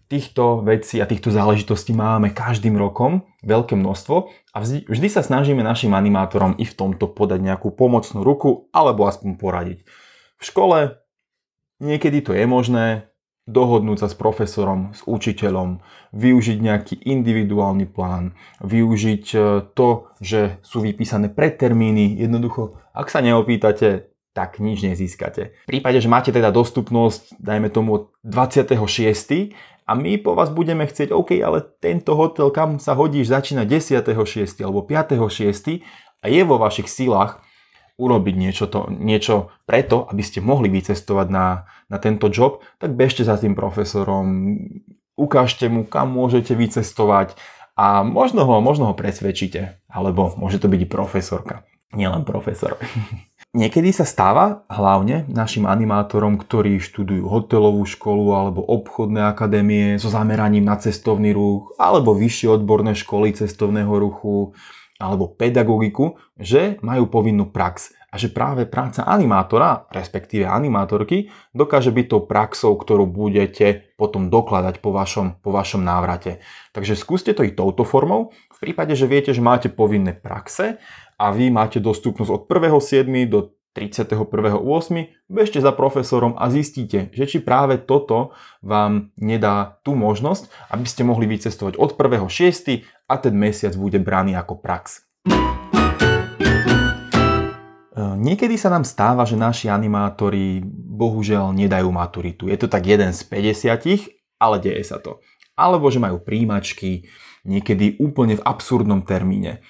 Týchto 0.10 0.62
vecí 0.62 1.01
a 1.01 1.10
týchto 1.10 1.34
záležitostí 1.34 1.98
máme 1.98 2.30
každým 2.34 2.78
rokom 2.78 3.25
veľké 3.42 3.74
množstvo 3.74 4.16
a 4.54 4.58
vždy, 4.62 5.10
sa 5.10 5.25
snažíme 5.25 5.66
našim 5.66 5.98
animátorom 5.98 6.58
i 6.62 6.66
v 6.66 6.74
tomto 6.78 7.10
podať 7.10 7.42
nejakú 7.42 7.74
pomocnú 7.74 8.22
ruku 8.22 8.70
alebo 8.70 9.10
aspoň 9.10 9.38
poradiť. 9.38 9.80
V 10.38 10.44
škole 10.46 10.98
niekedy 11.82 12.22
to 12.22 12.38
je 12.38 12.46
možné, 12.46 13.10
dohodnúť 13.50 14.06
sa 14.06 14.08
s 14.08 14.15
profesorom, 14.15 14.94
s 14.94 15.01
učiteľom, 15.10 15.82
využiť 16.13 16.58
nejaký 16.62 16.96
individuálny 17.01 17.89
plán, 17.89 18.38
využiť 18.62 19.25
e, 19.34 19.38
to, 19.74 19.89
že 20.22 20.62
sú 20.62 20.86
vypísané 20.86 21.34
predtermíny. 21.34 22.22
Jednoducho, 22.22 22.77
ak 22.94 23.10
sa 23.10 23.25
neopýtate, 23.25 24.10
tak 24.38 24.62
nič 24.62 24.86
nezískate. 24.86 25.58
V 25.65 25.70
prípade, 25.70 25.98
že 25.98 26.08
máte 26.08 26.29
teda 26.29 26.53
dostupnosť, 26.53 27.41
dajme 27.41 27.74
tomu 27.74 28.13
26. 28.22 28.77
a 29.89 29.91
my 29.98 30.22
po 30.22 30.38
vás 30.38 30.53
budeme 30.53 30.86
chcieť, 30.86 31.10
OK, 31.10 31.41
ale 31.41 31.65
tento 31.82 32.13
hotel, 32.13 32.53
kam 32.53 32.77
sa 32.77 32.94
hodíš, 32.94 33.34
začína 33.34 33.65
10.6. 33.65 34.06
alebo 34.62 34.86
5.6. 34.86 35.82
a 36.22 36.25
je 36.29 36.41
vo 36.46 36.62
vašich 36.62 36.88
silách 36.88 37.41
urobiť 38.00 38.36
niečo, 38.39 38.65
to, 38.72 38.88
niečo 38.88 39.51
preto, 39.68 40.08
aby 40.08 40.24
ste 40.24 40.39
mohli 40.39 40.72
vycestovať 40.72 41.27
na, 41.27 41.68
na 41.91 41.98
tento 42.00 42.32
job, 42.32 42.63
tak 42.79 42.96
bežte 42.96 43.27
za 43.27 43.36
tým 43.36 43.53
profesorom, 43.53 44.56
ukážte 45.20 45.68
mu, 45.68 45.84
kam 45.84 46.15
môžete 46.15 46.56
vycestovať 46.56 47.36
a 47.75 48.08
možno 48.08 48.48
ho, 48.48 48.63
možno 48.63 48.91
ho 48.91 48.96
presvedčíte. 48.96 49.84
Alebo 49.91 50.32
môže 50.39 50.63
to 50.63 50.72
byť 50.72 50.88
profesorka, 50.88 51.68
nielen 51.91 52.24
profesor. 52.24 52.79
Niekedy 53.50 53.89
sa 53.89 54.06
stáva, 54.06 54.62
hlavne 54.70 55.25
našim 55.25 55.65
animátorom, 55.65 56.38
ktorí 56.38 56.77
študujú 56.77 57.25
hotelovú 57.25 57.82
školu 57.82 58.29
alebo 58.29 58.62
obchodné 58.62 59.25
akadémie 59.25 59.98
so 59.98 60.13
zameraním 60.13 60.70
na 60.70 60.77
cestovný 60.77 61.34
ruch 61.34 61.74
alebo 61.82 62.13
vyššie 62.13 62.46
odborné 62.46 62.94
školy 62.94 63.34
cestovného 63.34 63.89
ruchu, 63.89 64.53
alebo 65.00 65.32
pedagogiku, 65.32 66.20
že 66.36 66.75
majú 66.84 67.08
povinnú 67.08 67.48
prax 67.48 67.96
a 68.10 68.18
že 68.18 68.34
práve 68.34 68.65
práca 68.65 69.06
animátora, 69.06 69.86
respektíve 69.94 70.50
animátorky, 70.50 71.29
dokáže 71.53 71.94
byť 71.94 72.06
tou 72.10 72.22
praxou, 72.25 72.74
ktorú 72.74 73.06
budete 73.06 73.94
potom 73.96 74.34
dokladať 74.34 74.82
po 74.82 74.89
vašom, 74.89 75.39
po 75.39 75.53
vašom 75.53 75.86
návrate. 75.86 76.41
Takže 76.74 76.98
skúste 76.98 77.32
to 77.38 77.46
i 77.46 77.53
touto 77.53 77.86
formou. 77.86 78.34
V 78.50 78.60
prípade, 78.60 78.98
že 78.98 79.06
viete, 79.06 79.32
že 79.32 79.46
máte 79.46 79.70
povinné 79.70 80.18
praxe 80.18 80.82
a 81.22 81.25
vy 81.29 81.53
máte 81.53 81.77
dostupnosť 81.77 82.32
od 82.34 82.41
1.7. 82.50 83.06
do 83.29 83.59
31.8. 83.78 84.66
bežte 85.30 85.62
za 85.62 85.70
profesorom 85.70 86.34
a 86.36 86.50
zistíte, 86.50 87.14
že 87.14 87.26
či 87.30 87.38
práve 87.38 87.78
toto 87.78 88.34
vám 88.66 89.14
nedá 89.16 89.78
tú 89.86 89.94
možnosť, 89.94 90.50
aby 90.74 90.86
ste 90.90 91.06
mohli 91.06 91.30
vycestovať 91.30 91.78
od 91.78 91.94
1.6. 91.94 92.82
a 93.06 93.14
ten 93.22 93.34
mesiac 93.38 93.78
bude 93.78 94.02
braný 94.02 94.34
ako 94.34 94.58
prax. 94.58 95.06
E, 97.94 98.02
niekedy 98.18 98.58
sa 98.58 98.74
nám 98.74 98.90
stáva, 98.90 99.22
že 99.30 99.38
naši 99.38 99.70
animátori 99.70 100.66
bohužiaľ 101.00 101.54
nedajú 101.54 101.94
maturitu. 101.94 102.50
Je 102.50 102.58
to 102.58 102.66
tak 102.66 102.90
jeden 102.90 103.14
z 103.14 103.22
50, 103.22 104.42
ale 104.42 104.58
deje 104.58 104.82
sa 104.82 104.98
to. 104.98 105.22
Alebo 105.54 105.94
že 105.94 106.02
majú 106.02 106.18
príjimačky, 106.24 107.06
niekedy 107.46 108.00
úplne 108.00 108.40
v 108.40 108.46
absurdnom 108.46 109.06
termíne. 109.06 109.62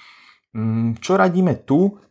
Mm, 0.53 0.97
čo 0.97 1.17
radíme 1.17 1.61
tu, 1.61 2.01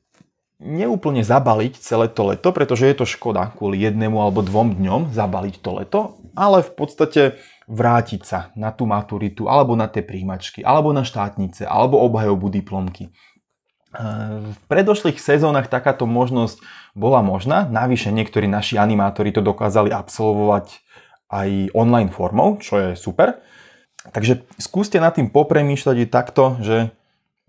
neúplne 0.58 1.22
zabaliť 1.22 1.78
celé 1.78 2.10
to 2.10 2.34
leto, 2.34 2.50
pretože 2.50 2.82
je 2.86 2.94
to 2.98 3.06
škoda 3.06 3.54
kvôli 3.54 3.78
jednému 3.78 4.18
alebo 4.18 4.42
dvom 4.42 4.74
dňom 4.74 5.14
zabaliť 5.14 5.54
to 5.62 5.70
leto, 5.70 6.00
ale 6.34 6.66
v 6.66 6.72
podstate 6.74 7.22
vrátiť 7.70 8.22
sa 8.26 8.50
na 8.58 8.74
tú 8.74 8.88
maturitu, 8.88 9.46
alebo 9.46 9.78
na 9.78 9.86
tie 9.86 10.02
príjmačky, 10.02 10.66
alebo 10.66 10.90
na 10.90 11.06
štátnice, 11.06 11.68
alebo 11.68 12.02
obhajobu 12.02 12.50
diplomky. 12.50 13.12
V 13.92 14.58
predošlých 14.68 15.16
sezónach 15.16 15.70
takáto 15.70 16.04
možnosť 16.04 16.60
bola 16.92 17.24
možná, 17.24 17.64
navyše 17.68 18.12
niektorí 18.12 18.44
naši 18.44 18.76
animátori 18.76 19.32
to 19.32 19.40
dokázali 19.40 19.92
absolvovať 19.94 20.80
aj 21.28 21.72
online 21.76 22.12
formou, 22.12 22.56
čo 22.60 22.80
je 22.80 22.90
super. 22.96 23.40
Takže 24.08 24.44
skúste 24.56 24.96
nad 24.96 25.12
tým 25.12 25.28
popremýšľať 25.28 26.08
takto, 26.08 26.56
že 26.64 26.92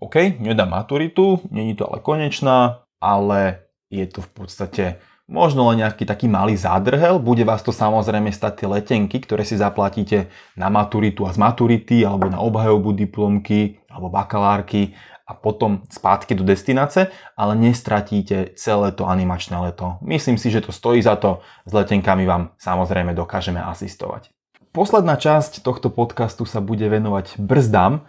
OK, 0.00 0.40
nedám 0.40 0.72
maturitu, 0.72 1.44
není 1.52 1.76
to 1.76 1.88
ale 1.88 2.00
konečná, 2.00 2.84
ale 3.00 3.66
je 3.90 4.06
to 4.06 4.22
v 4.22 4.30
podstate 4.30 4.84
možno 5.30 5.70
len 5.70 5.86
nejaký 5.86 6.02
taký 6.04 6.26
malý 6.26 6.58
zádrhel. 6.58 7.22
Bude 7.22 7.46
vás 7.46 7.62
to 7.62 7.70
samozrejme 7.70 8.34
stať 8.34 8.62
tie 8.62 8.68
letenky, 8.68 9.22
ktoré 9.22 9.46
si 9.46 9.54
zaplatíte 9.54 10.28
na 10.58 10.66
maturitu 10.68 11.24
a 11.24 11.30
z 11.30 11.38
maturity, 11.38 12.02
alebo 12.02 12.26
na 12.26 12.42
obhajobu 12.42 12.92
diplomky, 12.92 13.78
alebo 13.86 14.10
bakalárky 14.10 14.98
a 15.30 15.32
potom 15.38 15.86
spátky 15.86 16.34
do 16.34 16.42
destinace, 16.42 17.14
ale 17.38 17.54
nestratíte 17.54 18.58
celé 18.58 18.90
to 18.90 19.06
animačné 19.06 19.54
leto. 19.62 20.02
Myslím 20.02 20.34
si, 20.34 20.50
že 20.50 20.66
to 20.66 20.74
stojí 20.74 20.98
za 20.98 21.14
to. 21.14 21.38
S 21.62 21.70
letenkami 21.70 22.26
vám 22.26 22.50
samozrejme 22.58 23.14
dokážeme 23.14 23.62
asistovať. 23.62 24.34
Posledná 24.74 25.14
časť 25.14 25.62
tohto 25.62 25.90
podcastu 25.90 26.42
sa 26.46 26.58
bude 26.58 26.82
venovať 26.82 27.38
brzdám. 27.38 28.02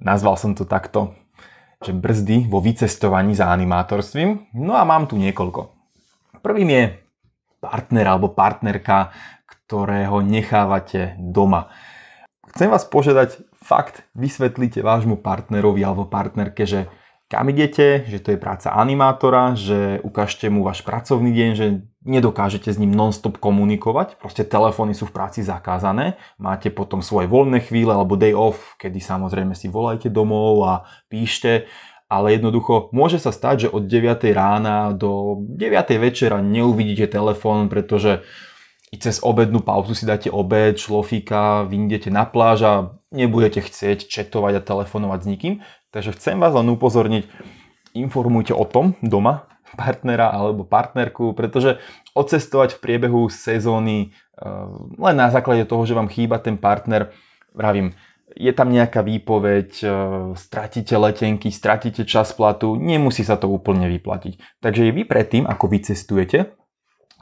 Nazval 0.00 0.40
som 0.40 0.56
to 0.56 0.64
takto 0.64 1.12
že 1.82 1.92
brzdy 1.92 2.46
vo 2.46 2.62
vycestovaní 2.62 3.34
za 3.34 3.50
animátorstvím. 3.50 4.54
No 4.54 4.78
a 4.78 4.86
mám 4.86 5.10
tu 5.10 5.18
niekoľko. 5.18 5.70
Prvým 6.42 6.70
je 6.70 6.82
partner 7.62 8.06
alebo 8.06 8.34
partnerka, 8.34 9.14
ktorého 9.46 10.22
nechávate 10.22 11.14
doma. 11.18 11.70
Chcem 12.52 12.68
vás 12.68 12.84
požiadať, 12.84 13.46
fakt 13.62 14.02
vysvetlite 14.12 14.82
vášmu 14.82 15.22
partnerovi 15.22 15.80
alebo 15.86 16.10
partnerke, 16.10 16.66
že 16.66 16.90
kam 17.32 17.48
idete, 17.48 18.04
že 18.04 18.20
to 18.20 18.36
je 18.36 18.38
práca 18.38 18.76
animátora, 18.76 19.56
že 19.56 20.04
ukážte 20.04 20.52
mu 20.52 20.60
váš 20.60 20.84
pracovný 20.84 21.32
deň, 21.32 21.50
že 21.56 21.66
nedokážete 22.04 22.68
s 22.68 22.76
ním 22.76 22.92
non-stop 22.92 23.40
komunikovať, 23.40 24.20
proste 24.20 24.44
telefóny 24.44 24.92
sú 24.92 25.08
v 25.08 25.16
práci 25.16 25.40
zakázané, 25.40 26.20
máte 26.36 26.68
potom 26.68 27.00
svoje 27.00 27.32
voľné 27.32 27.64
chvíle 27.64 27.88
alebo 27.88 28.20
day 28.20 28.36
off, 28.36 28.76
kedy 28.76 29.00
samozrejme 29.00 29.56
si 29.56 29.72
volajte 29.72 30.12
domov 30.12 30.60
a 30.68 30.74
píšte, 31.08 31.64
ale 32.12 32.36
jednoducho 32.36 32.92
môže 32.92 33.16
sa 33.16 33.32
stať, 33.32 33.64
že 33.64 33.72
od 33.72 33.88
9 33.88 34.28
rána 34.36 34.92
do 34.92 35.40
9 35.56 35.72
večera 35.96 36.44
neuvidíte 36.44 37.08
telefón, 37.08 37.72
pretože 37.72 38.20
i 38.92 39.00
cez 39.00 39.24
obednú 39.24 39.64
pauzu 39.64 39.96
si 39.96 40.04
dáte 40.04 40.28
obed, 40.28 40.76
šlofíka, 40.76 41.64
vyjdete 41.64 42.12
na 42.12 42.28
pláž 42.28 42.58
a 42.68 42.72
nebudete 43.08 43.64
chcieť 43.64 44.04
četovať 44.04 44.60
a 44.60 44.66
telefonovať 44.68 45.20
s 45.24 45.30
nikým. 45.32 45.54
Takže 45.92 46.16
chcem 46.16 46.40
vás 46.40 46.56
len 46.56 46.72
upozorniť, 46.72 47.28
informujte 47.92 48.56
o 48.56 48.64
tom 48.64 48.96
doma 49.04 49.44
partnera 49.76 50.32
alebo 50.32 50.64
partnerku, 50.64 51.32
pretože 51.32 51.80
odcestovať 52.12 52.76
v 52.76 52.82
priebehu 52.82 53.28
sezóny 53.28 54.12
eh, 54.12 54.48
len 55.00 55.16
na 55.16 55.28
základe 55.32 55.64
toho, 55.68 55.84
že 55.84 55.96
vám 55.96 56.12
chýba 56.12 56.40
ten 56.40 56.56
partner, 56.60 57.12
vravím, 57.52 57.96
je 58.32 58.52
tam 58.56 58.72
nejaká 58.72 59.04
výpoveď, 59.04 59.70
eh, 59.84 59.90
stratíte 60.36 60.96
letenky, 60.96 61.52
stratíte 61.52 62.04
čas 62.04 62.32
platu, 62.32 62.76
nemusí 62.76 63.24
sa 63.24 63.36
to 63.36 63.48
úplne 63.48 63.88
vyplatiť. 63.88 64.60
Takže 64.60 64.92
vy 64.92 65.02
predtým, 65.04 65.44
ako 65.48 65.68
vycestujete, 65.72 66.52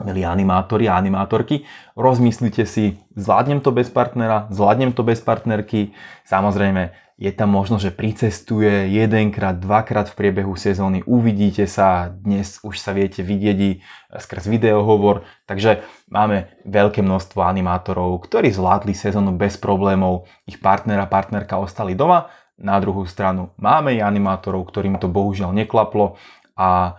milí 0.00 0.25
animátori 0.25 0.89
a 0.89 0.97
animátorky, 0.97 1.69
rozmyslite 1.93 2.65
si, 2.65 2.97
zvládnem 3.15 3.61
to 3.61 3.69
bez 3.71 3.93
partnera, 3.93 4.49
zvládnem 4.49 4.97
to 4.97 5.05
bez 5.05 5.21
partnerky. 5.21 5.93
Samozrejme, 6.25 7.10
je 7.21 7.29
tam 7.37 7.53
možno, 7.53 7.77
že 7.77 7.93
pricestuje 7.93 8.89
jedenkrát, 8.89 9.61
dvakrát 9.61 10.09
v 10.09 10.17
priebehu 10.17 10.57
sezóny, 10.57 11.05
uvidíte 11.05 11.69
sa, 11.69 12.09
dnes 12.09 12.57
už 12.65 12.81
sa 12.81 12.97
viete 12.97 13.21
vidieť 13.21 13.85
skrz 14.17 14.49
videohovor, 14.49 15.29
takže 15.45 15.85
máme 16.09 16.49
veľké 16.65 17.05
množstvo 17.05 17.45
animátorov, 17.45 18.25
ktorí 18.25 18.49
zvládli 18.49 18.97
sezónu 18.97 19.37
bez 19.37 19.61
problémov, 19.61 20.25
ich 20.49 20.57
partner 20.57 21.05
a 21.05 21.07
partnerka 21.07 21.61
ostali 21.61 21.93
doma, 21.93 22.33
na 22.57 22.81
druhú 22.81 23.05
stranu 23.05 23.53
máme 23.61 23.97
i 23.97 24.00
animátorov, 24.00 24.65
ktorým 24.73 24.97
to 24.97 25.09
bohužiaľ 25.09 25.53
neklaplo. 25.53 26.17
A 26.57 26.97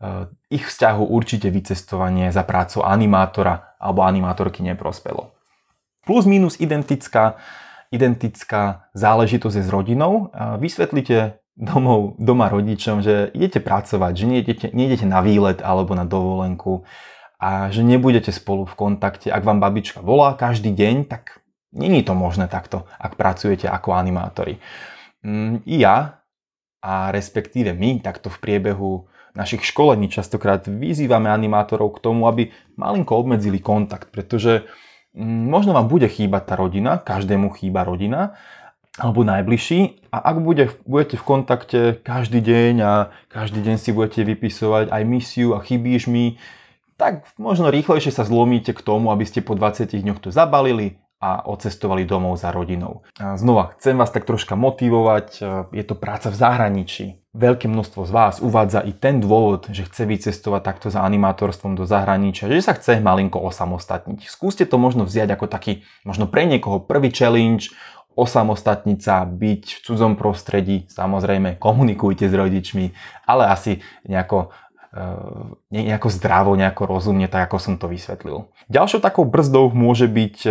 Eh, 0.00 0.24
ich 0.48 0.64
vzťahu 0.64 1.12
určite 1.12 1.52
vycestovanie 1.52 2.32
za 2.32 2.40
prácu 2.40 2.80
animátora 2.80 3.76
alebo 3.76 4.00
animátorky 4.00 4.64
neprospelo. 4.64 5.28
Plus 6.08 6.24
minus 6.24 6.56
identická, 6.56 7.36
identická 7.90 8.90
záležitosť 8.94 9.56
je 9.60 9.64
s 9.66 9.70
rodinou. 9.70 10.30
Vysvetlite 10.62 11.42
domov, 11.58 12.16
doma 12.16 12.48
rodičom, 12.48 13.02
že 13.04 13.28
idete 13.36 13.60
pracovať, 13.60 14.12
že 14.16 14.26
nejdete, 14.26 14.66
nejdete 14.72 15.06
na 15.06 15.20
výlet 15.20 15.60
alebo 15.60 15.92
na 15.92 16.08
dovolenku 16.08 16.88
a 17.36 17.68
že 17.68 17.84
nebudete 17.84 18.32
spolu 18.32 18.64
v 18.64 18.78
kontakte. 18.78 19.28
Ak 19.28 19.44
vám 19.44 19.60
babička 19.60 20.00
volá 20.00 20.38
každý 20.38 20.72
deň, 20.72 21.10
tak 21.10 21.42
není 21.74 22.00
to 22.06 22.16
možné 22.16 22.48
takto, 22.48 22.88
ak 22.96 23.18
pracujete 23.18 23.68
ako 23.68 23.92
animátori. 23.92 24.62
Mm, 25.20 25.66
I 25.66 25.76
ja, 25.84 25.96
a 26.80 27.12
respektíve 27.12 27.76
my, 27.76 28.00
takto 28.00 28.32
v 28.32 28.40
priebehu 28.40 29.04
našich 29.36 29.62
školení 29.68 30.08
častokrát 30.08 30.64
vyzývame 30.66 31.28
animátorov 31.28 32.00
k 32.00 32.02
tomu, 32.02 32.26
aby 32.26 32.50
malinko 32.74 33.20
obmedzili 33.20 33.60
kontakt, 33.60 34.10
pretože 34.10 34.64
možno 35.16 35.74
vám 35.74 35.90
bude 35.90 36.06
chýbať 36.06 36.42
tá 36.46 36.54
rodina, 36.54 36.98
každému 36.98 37.50
chýba 37.58 37.82
rodina, 37.82 38.38
alebo 38.98 39.22
najbližší 39.22 40.10
a 40.10 40.18
ak 40.18 40.36
bude, 40.42 40.64
budete 40.84 41.16
v 41.16 41.24
kontakte 41.24 41.80
každý 42.02 42.42
deň 42.42 42.74
a 42.82 42.92
každý 43.30 43.62
deň 43.62 43.76
si 43.78 43.90
budete 43.94 44.26
vypisovať 44.26 44.90
aj 44.90 45.02
misiu 45.06 45.54
a 45.54 45.62
chybíš 45.62 46.10
mi, 46.10 46.36
tak 46.98 47.24
možno 47.40 47.72
rýchlejšie 47.72 48.12
sa 48.12 48.26
zlomíte 48.26 48.76
k 48.76 48.84
tomu, 48.84 49.08
aby 49.14 49.24
ste 49.24 49.40
po 49.40 49.56
20 49.56 49.88
dňoch 49.88 50.20
to 50.20 50.28
zabalili 50.34 51.00
a 51.20 51.44
odcestovali 51.44 52.08
domov 52.08 52.40
za 52.40 52.48
rodinou. 52.52 53.04
A 53.20 53.36
znova, 53.36 53.76
chcem 53.76 53.96
vás 53.96 54.08
tak 54.08 54.24
troška 54.24 54.56
motivovať, 54.56 55.28
e, 55.36 55.40
je 55.76 55.84
to 55.84 55.92
práca 55.92 56.32
v 56.32 56.36
zahraničí. 56.40 57.19
Veľké 57.30 57.70
množstvo 57.70 58.02
z 58.04 58.10
vás 58.10 58.34
uvádza 58.42 58.82
i 58.82 58.90
ten 58.90 59.22
dôvod, 59.22 59.70
že 59.70 59.86
chce 59.86 60.02
vycestovať 60.02 60.62
takto 60.66 60.90
za 60.90 61.06
animátorstvom 61.06 61.78
do 61.78 61.86
zahraničia, 61.86 62.50
že 62.50 62.58
sa 62.58 62.74
chce 62.74 62.98
malinko 62.98 63.38
osamostatniť. 63.38 64.26
Skúste 64.26 64.66
to 64.66 64.82
možno 64.82 65.06
vziať 65.06 65.38
ako 65.38 65.46
taký, 65.46 65.86
možno 66.02 66.26
pre 66.26 66.42
niekoho 66.42 66.82
prvý 66.82 67.14
challenge, 67.14 67.70
osamostatniť 68.18 68.98
sa, 68.98 69.22
byť 69.22 69.62
v 69.62 69.78
cudzom 69.78 70.18
prostredí, 70.18 70.90
samozrejme 70.90 71.62
komunikujte 71.62 72.26
s 72.26 72.34
rodičmi, 72.34 72.90
ale 73.30 73.46
asi 73.46 73.78
nejako 74.10 74.50
e, 74.90 75.06
nejako 75.70 76.08
zdravo, 76.10 76.58
nejako 76.58 76.82
rozumne, 76.90 77.30
tak 77.30 77.46
ako 77.46 77.62
som 77.62 77.74
to 77.78 77.86
vysvetlil. 77.86 78.50
Ďalšou 78.66 78.98
takou 78.98 79.22
brzdou 79.22 79.70
môže 79.70 80.10
byť 80.10 80.36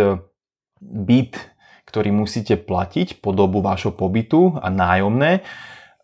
byt, 0.80 1.36
ktorý 1.84 2.08
musíte 2.08 2.56
platiť 2.56 3.20
po 3.20 3.36
dobu 3.36 3.60
vášho 3.60 3.92
pobytu 3.92 4.56
a 4.64 4.72
nájomné. 4.72 5.44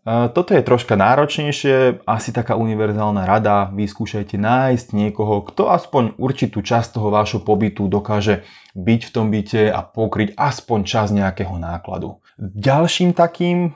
Toto 0.06 0.54
je 0.54 0.62
troška 0.62 0.94
náročnejšie, 0.94 2.06
asi 2.06 2.30
taká 2.30 2.54
univerzálna 2.54 3.26
rada, 3.26 3.74
vyskúšajte 3.74 4.38
nájsť 4.38 4.94
niekoho, 4.94 5.42
kto 5.42 5.66
aspoň 5.66 6.14
určitú 6.14 6.62
časť 6.62 6.94
toho 6.94 7.10
vášho 7.10 7.42
pobytu 7.42 7.90
dokáže 7.90 8.46
byť 8.78 9.00
v 9.02 9.10
tom 9.10 9.34
byte 9.34 9.66
a 9.66 9.82
pokryť 9.82 10.38
aspoň 10.38 10.78
čas 10.86 11.10
nejakého 11.10 11.58
nákladu. 11.58 12.22
Ďalším 12.38 13.18
takým 13.18 13.74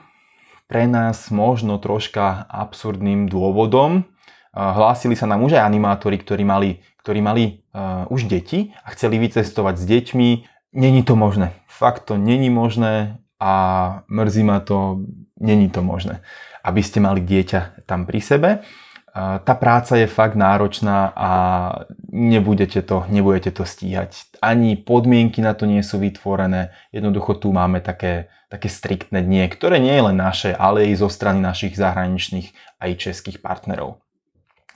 pre 0.71 0.87
nás 0.87 1.27
možno 1.35 1.75
troška 1.83 2.47
absurdným 2.47 3.27
dôvodom 3.27 4.07
hlásili 4.55 5.19
sa 5.19 5.27
nám 5.27 5.43
už 5.43 5.59
aj 5.59 5.67
animátori, 5.67 6.15
ktorí 6.15 6.47
mali, 6.47 6.79
ktorí 7.03 7.19
mali 7.19 7.43
uh, 7.75 8.07
už 8.07 8.31
deti 8.31 8.71
a 8.83 8.95
chceli 8.95 9.19
vycestovať 9.19 9.75
s 9.79 9.83
deťmi 9.83 10.29
Není 10.73 11.03
to 11.03 11.15
možné. 11.15 11.51
Fakt 11.67 12.07
to 12.07 12.17
není 12.17 12.49
možné 12.49 13.19
a 13.39 13.53
mrzí 14.07 14.43
ma 14.43 14.59
to, 14.59 15.03
není 15.41 15.73
to 15.73 15.81
možné. 15.81 16.21
Aby 16.61 16.85
ste 16.85 17.01
mali 17.01 17.25
dieťa 17.25 17.89
tam 17.89 18.05
pri 18.05 18.21
sebe. 18.21 18.49
Tá 19.17 19.53
práca 19.59 19.99
je 19.99 20.07
fakt 20.07 20.39
náročná 20.39 21.11
a 21.11 21.31
nebudete 22.15 22.79
to, 22.79 23.03
nebudete 23.11 23.51
to 23.51 23.67
stíhať. 23.67 24.39
Ani 24.39 24.79
podmienky 24.79 25.43
na 25.43 25.51
to 25.51 25.67
nie 25.67 25.83
sú 25.83 25.99
vytvorené. 25.99 26.71
Jednoducho 26.95 27.35
tu 27.35 27.51
máme 27.51 27.83
také, 27.83 28.31
také 28.47 28.71
striktné 28.71 29.19
dnie, 29.19 29.51
ktoré 29.51 29.83
nie 29.83 29.91
je 29.91 30.05
len 30.07 30.15
naše, 30.15 30.55
ale 30.55 30.87
i 30.87 30.95
zo 30.95 31.11
strany 31.11 31.43
našich 31.43 31.75
zahraničných 31.75 32.55
aj 32.79 32.91
českých 33.03 33.43
partnerov. 33.43 33.99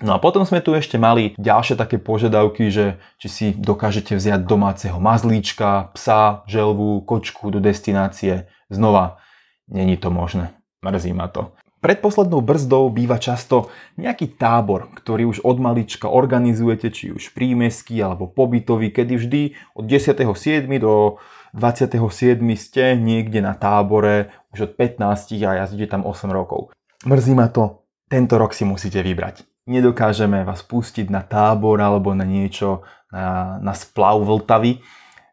No 0.03 0.11
a 0.11 0.19
potom 0.19 0.43
sme 0.43 0.59
tu 0.59 0.75
ešte 0.75 0.99
mali 0.99 1.31
ďalšie 1.39 1.79
také 1.79 1.95
požiadavky, 1.95 2.67
že 2.67 2.99
či 3.15 3.27
si 3.31 3.45
dokážete 3.55 4.19
vziať 4.19 4.43
domáceho 4.43 4.99
mazlíčka, 4.99 5.95
psa, 5.95 6.43
želvu, 6.51 7.07
kočku 7.07 7.47
do 7.47 7.63
destinácie. 7.63 8.51
Znova, 8.67 9.23
není 9.67 9.97
to 9.97 10.11
možné. 10.11 10.53
Mrzí 10.85 11.13
ma 11.13 11.27
to. 11.27 11.51
Predposlednou 11.81 12.41
brzdou 12.41 12.89
býva 12.89 13.21
často 13.21 13.69
nejaký 14.01 14.41
tábor, 14.41 14.89
ktorý 14.97 15.29
už 15.29 15.45
od 15.45 15.61
malička 15.61 16.09
organizujete, 16.09 16.89
či 16.89 17.13
už 17.13 17.37
prímesky 17.37 18.01
alebo 18.01 18.25
pobytový, 18.25 18.89
kedy 18.89 19.13
vždy 19.21 19.41
od 19.77 19.85
10.7. 19.85 20.65
do 20.81 21.21
27. 21.53 22.41
ste 22.57 22.97
niekde 22.97 23.39
na 23.39 23.53
tábore 23.53 24.33
už 24.49 24.59
od 24.67 24.71
15 24.73 25.37
a 25.45 25.61
jazdíte 25.61 25.93
tam 25.93 26.09
8 26.09 26.25
rokov. 26.33 26.73
Mrzí 27.05 27.37
ma 27.37 27.53
to, 27.53 27.85
tento 28.09 28.41
rok 28.41 28.57
si 28.57 28.65
musíte 28.65 29.05
vybrať 29.05 29.45
nedokážeme 29.65 30.45
vás 30.45 30.61
pustiť 30.61 31.09
na 31.09 31.25
tábor 31.25 31.81
alebo 31.81 32.13
na 32.13 32.23
niečo, 32.23 32.85
na, 33.09 33.57
na 33.59 33.73
splav 33.73 34.21
Vltavy, 34.21 34.77
e, 34.77 34.79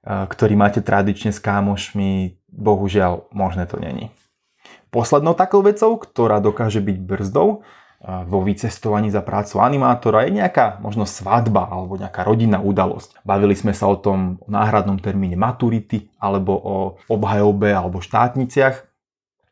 ktorý 0.04 0.54
máte 0.56 0.80
tradične 0.80 1.30
s 1.30 1.40
kámošmi, 1.40 2.40
bohužiaľ 2.48 3.32
možné 3.32 3.68
to 3.68 3.76
není. 3.80 4.10
Poslednou 4.92 5.32
takou 5.32 5.64
vecou, 5.64 5.96
ktorá 5.96 6.38
dokáže 6.38 6.84
byť 6.84 6.98
brzdou 7.00 7.64
vo 8.02 8.42
vycestovaní 8.42 9.14
za 9.14 9.22
prácu 9.22 9.62
animátora 9.62 10.26
je 10.26 10.42
nejaká 10.42 10.82
možno 10.82 11.06
svadba 11.06 11.70
alebo 11.70 11.94
nejaká 11.94 12.26
rodinná 12.26 12.58
udalosť. 12.58 13.22
Bavili 13.22 13.54
sme 13.54 13.70
sa 13.70 13.86
o 13.86 13.94
tom 13.94 14.42
o 14.42 14.50
náhradnom 14.50 14.98
termíne 14.98 15.38
maturity 15.38 16.10
alebo 16.18 16.52
o 16.52 16.76
obhajobe 17.06 17.70
alebo 17.70 18.02
štátniciach 18.02 18.90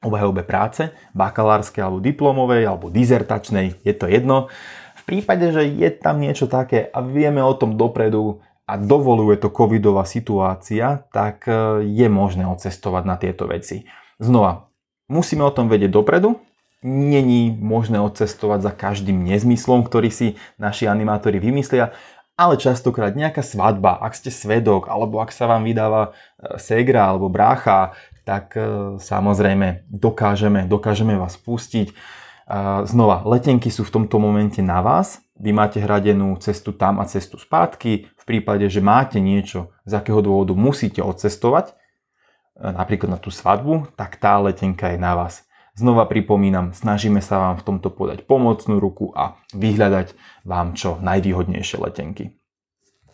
obhajobe 0.00 0.42
práce, 0.48 0.90
bakalárskej 1.12 1.84
alebo 1.84 2.00
diplomovej 2.00 2.64
alebo 2.64 2.88
dizertačnej, 2.88 3.84
je 3.84 3.94
to 3.94 4.08
jedno. 4.08 4.48
V 4.96 5.02
prípade, 5.04 5.52
že 5.52 5.68
je 5.68 5.92
tam 5.92 6.24
niečo 6.24 6.48
také 6.48 6.88
a 6.88 7.04
vieme 7.04 7.44
o 7.44 7.52
tom 7.52 7.76
dopredu 7.76 8.40
a 8.64 8.80
dovoluje 8.80 9.36
to 9.36 9.52
covidová 9.52 10.08
situácia, 10.08 11.04
tak 11.12 11.44
e, 11.50 11.84
je 11.84 12.08
možné 12.08 12.48
odcestovať 12.48 13.02
na 13.04 13.16
tieto 13.18 13.44
veci. 13.50 13.84
Znova, 14.16 14.69
musíme 15.10 15.42
o 15.42 15.50
tom 15.50 15.66
vedieť 15.66 15.90
dopredu, 15.90 16.38
není 16.86 17.52
možné 17.52 18.00
odcestovať 18.00 18.60
za 18.62 18.72
každým 18.72 19.20
nezmyslom, 19.26 19.84
ktorý 19.84 20.08
si 20.08 20.40
naši 20.56 20.88
animátori 20.88 21.42
vymyslia, 21.42 21.92
ale 22.40 22.56
častokrát 22.56 23.12
nejaká 23.12 23.44
svadba, 23.44 24.00
ak 24.00 24.16
ste 24.16 24.32
svedok, 24.32 24.88
alebo 24.88 25.20
ak 25.20 25.28
sa 25.28 25.44
vám 25.44 25.68
vydáva 25.68 26.08
e, 26.08 26.56
segra 26.56 27.12
alebo 27.12 27.28
brácha, 27.28 27.92
tak 28.24 28.56
e, 28.56 28.96
samozrejme 28.96 29.84
dokážeme, 29.92 30.64
dokážeme 30.64 31.20
vás 31.20 31.36
pustiť. 31.36 31.92
Znova, 32.82 33.22
letenky 33.30 33.70
sú 33.70 33.86
v 33.86 33.94
tomto 33.94 34.18
momente 34.18 34.58
na 34.58 34.82
vás. 34.82 35.22
Vy 35.38 35.54
máte 35.54 35.78
hradenú 35.78 36.34
cestu 36.42 36.74
tam 36.74 36.98
a 36.98 37.06
cestu 37.06 37.38
spátky. 37.38 38.10
V 38.10 38.24
prípade, 38.26 38.66
že 38.66 38.82
máte 38.82 39.22
niečo, 39.22 39.70
z 39.86 39.94
akého 39.94 40.18
dôvodu 40.18 40.58
musíte 40.58 40.98
odcestovať, 40.98 41.78
napríklad 42.60 43.16
na 43.16 43.18
tú 43.18 43.32
svadbu, 43.32 43.88
tak 43.96 44.20
tá 44.20 44.36
letenka 44.36 44.92
je 44.92 45.00
na 45.00 45.16
vás. 45.16 45.48
Znova 45.72 46.04
pripomínam, 46.04 46.76
snažíme 46.76 47.24
sa 47.24 47.40
vám 47.40 47.56
v 47.56 47.64
tomto 47.64 47.88
podať 47.88 48.28
pomocnú 48.28 48.76
ruku 48.76 49.16
a 49.16 49.40
vyhľadať 49.56 50.12
vám 50.44 50.76
čo 50.76 51.00
najvýhodnejšie 51.00 51.80
letenky. 51.80 52.36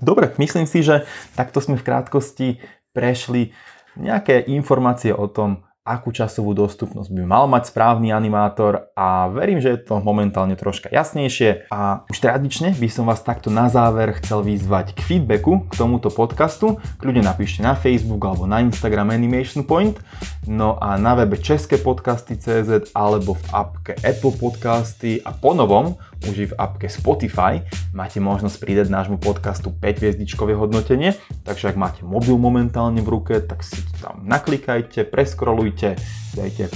Dobre, 0.03 0.35
myslím 0.37 0.67
si, 0.67 0.83
že 0.83 1.07
takto 1.39 1.63
sme 1.63 1.79
v 1.79 1.87
krátkosti 1.87 2.49
prešli 2.91 3.55
nejaké 3.97 4.45
informácie 4.51 5.15
o 5.15 5.25
tom, 5.31 5.65
akú 5.87 6.11
časovú 6.11 6.51
dostupnosť 6.51 7.15
by 7.15 7.23
mal 7.23 7.47
mať 7.47 7.71
správny 7.71 8.11
animátor 8.11 8.91
a 8.99 9.31
verím, 9.31 9.63
že 9.63 9.79
je 9.79 9.87
to 9.87 10.03
momentálne 10.03 10.59
troška 10.59 10.91
jasnejšie 10.91 11.71
a 11.71 12.03
už 12.11 12.19
tradične 12.19 12.75
by 12.75 12.89
som 12.91 13.07
vás 13.07 13.23
takto 13.23 13.55
na 13.55 13.71
záver 13.71 14.19
chcel 14.19 14.43
vyzvať 14.43 14.99
k 14.99 15.01
feedbacku 15.01 15.71
k 15.71 15.73
tomuto 15.79 16.11
podcastu. 16.11 16.83
Kľudne 16.99 17.23
napíšte 17.23 17.63
na 17.63 17.79
Facebook 17.79 18.27
alebo 18.27 18.51
na 18.51 18.59
Instagram 18.59 19.15
Animation 19.15 19.63
Point. 19.63 20.03
No 20.51 20.75
a 20.83 20.99
na 20.99 21.15
webe 21.15 21.39
České 21.39 21.79
podcasty.cz 21.79 22.91
alebo 22.91 23.39
v 23.39 23.45
appke 23.55 23.95
Apple 24.03 24.35
Podcasty 24.35 25.23
a 25.23 25.31
ponovom 25.31 25.95
už 26.25 26.53
v 26.53 26.57
appke 26.57 26.89
Spotify 26.89 27.61
máte 27.93 28.23
možnosť 28.23 28.57
pridať 28.63 28.89
nášmu 28.89 29.21
podcastu 29.21 29.69
5 29.69 30.01
hviezdičkové 30.01 30.57
hodnotenie, 30.57 31.13
takže 31.45 31.73
ak 31.73 31.77
máte 31.77 32.01
mobil 32.01 32.41
momentálne 32.41 33.05
v 33.05 33.09
ruke, 33.13 33.35
tak 33.45 33.61
si 33.61 33.85
to 33.85 33.93
tam 34.01 34.25
naklikajte, 34.25 35.05
preskrolujte, 35.05 36.01
dajte 36.33 36.73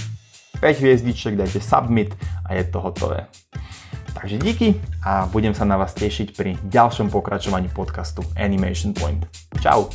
5 0.60 0.82
hviezdiček, 0.84 1.40
dajte 1.40 1.60
submit 1.64 2.12
a 2.44 2.58
je 2.58 2.64
to 2.68 2.78
hotové. 2.84 3.26
Takže 4.12 4.36
díky 4.38 4.74
a 5.06 5.26
budem 5.30 5.54
sa 5.54 5.64
na 5.64 5.78
vás 5.78 5.94
tešiť 5.94 6.34
pri 6.36 6.58
ďalšom 6.66 7.08
pokračovaní 7.08 7.70
podcastu 7.72 8.26
Animation 8.36 8.92
Point. 8.92 9.24
Čau! 9.62 9.88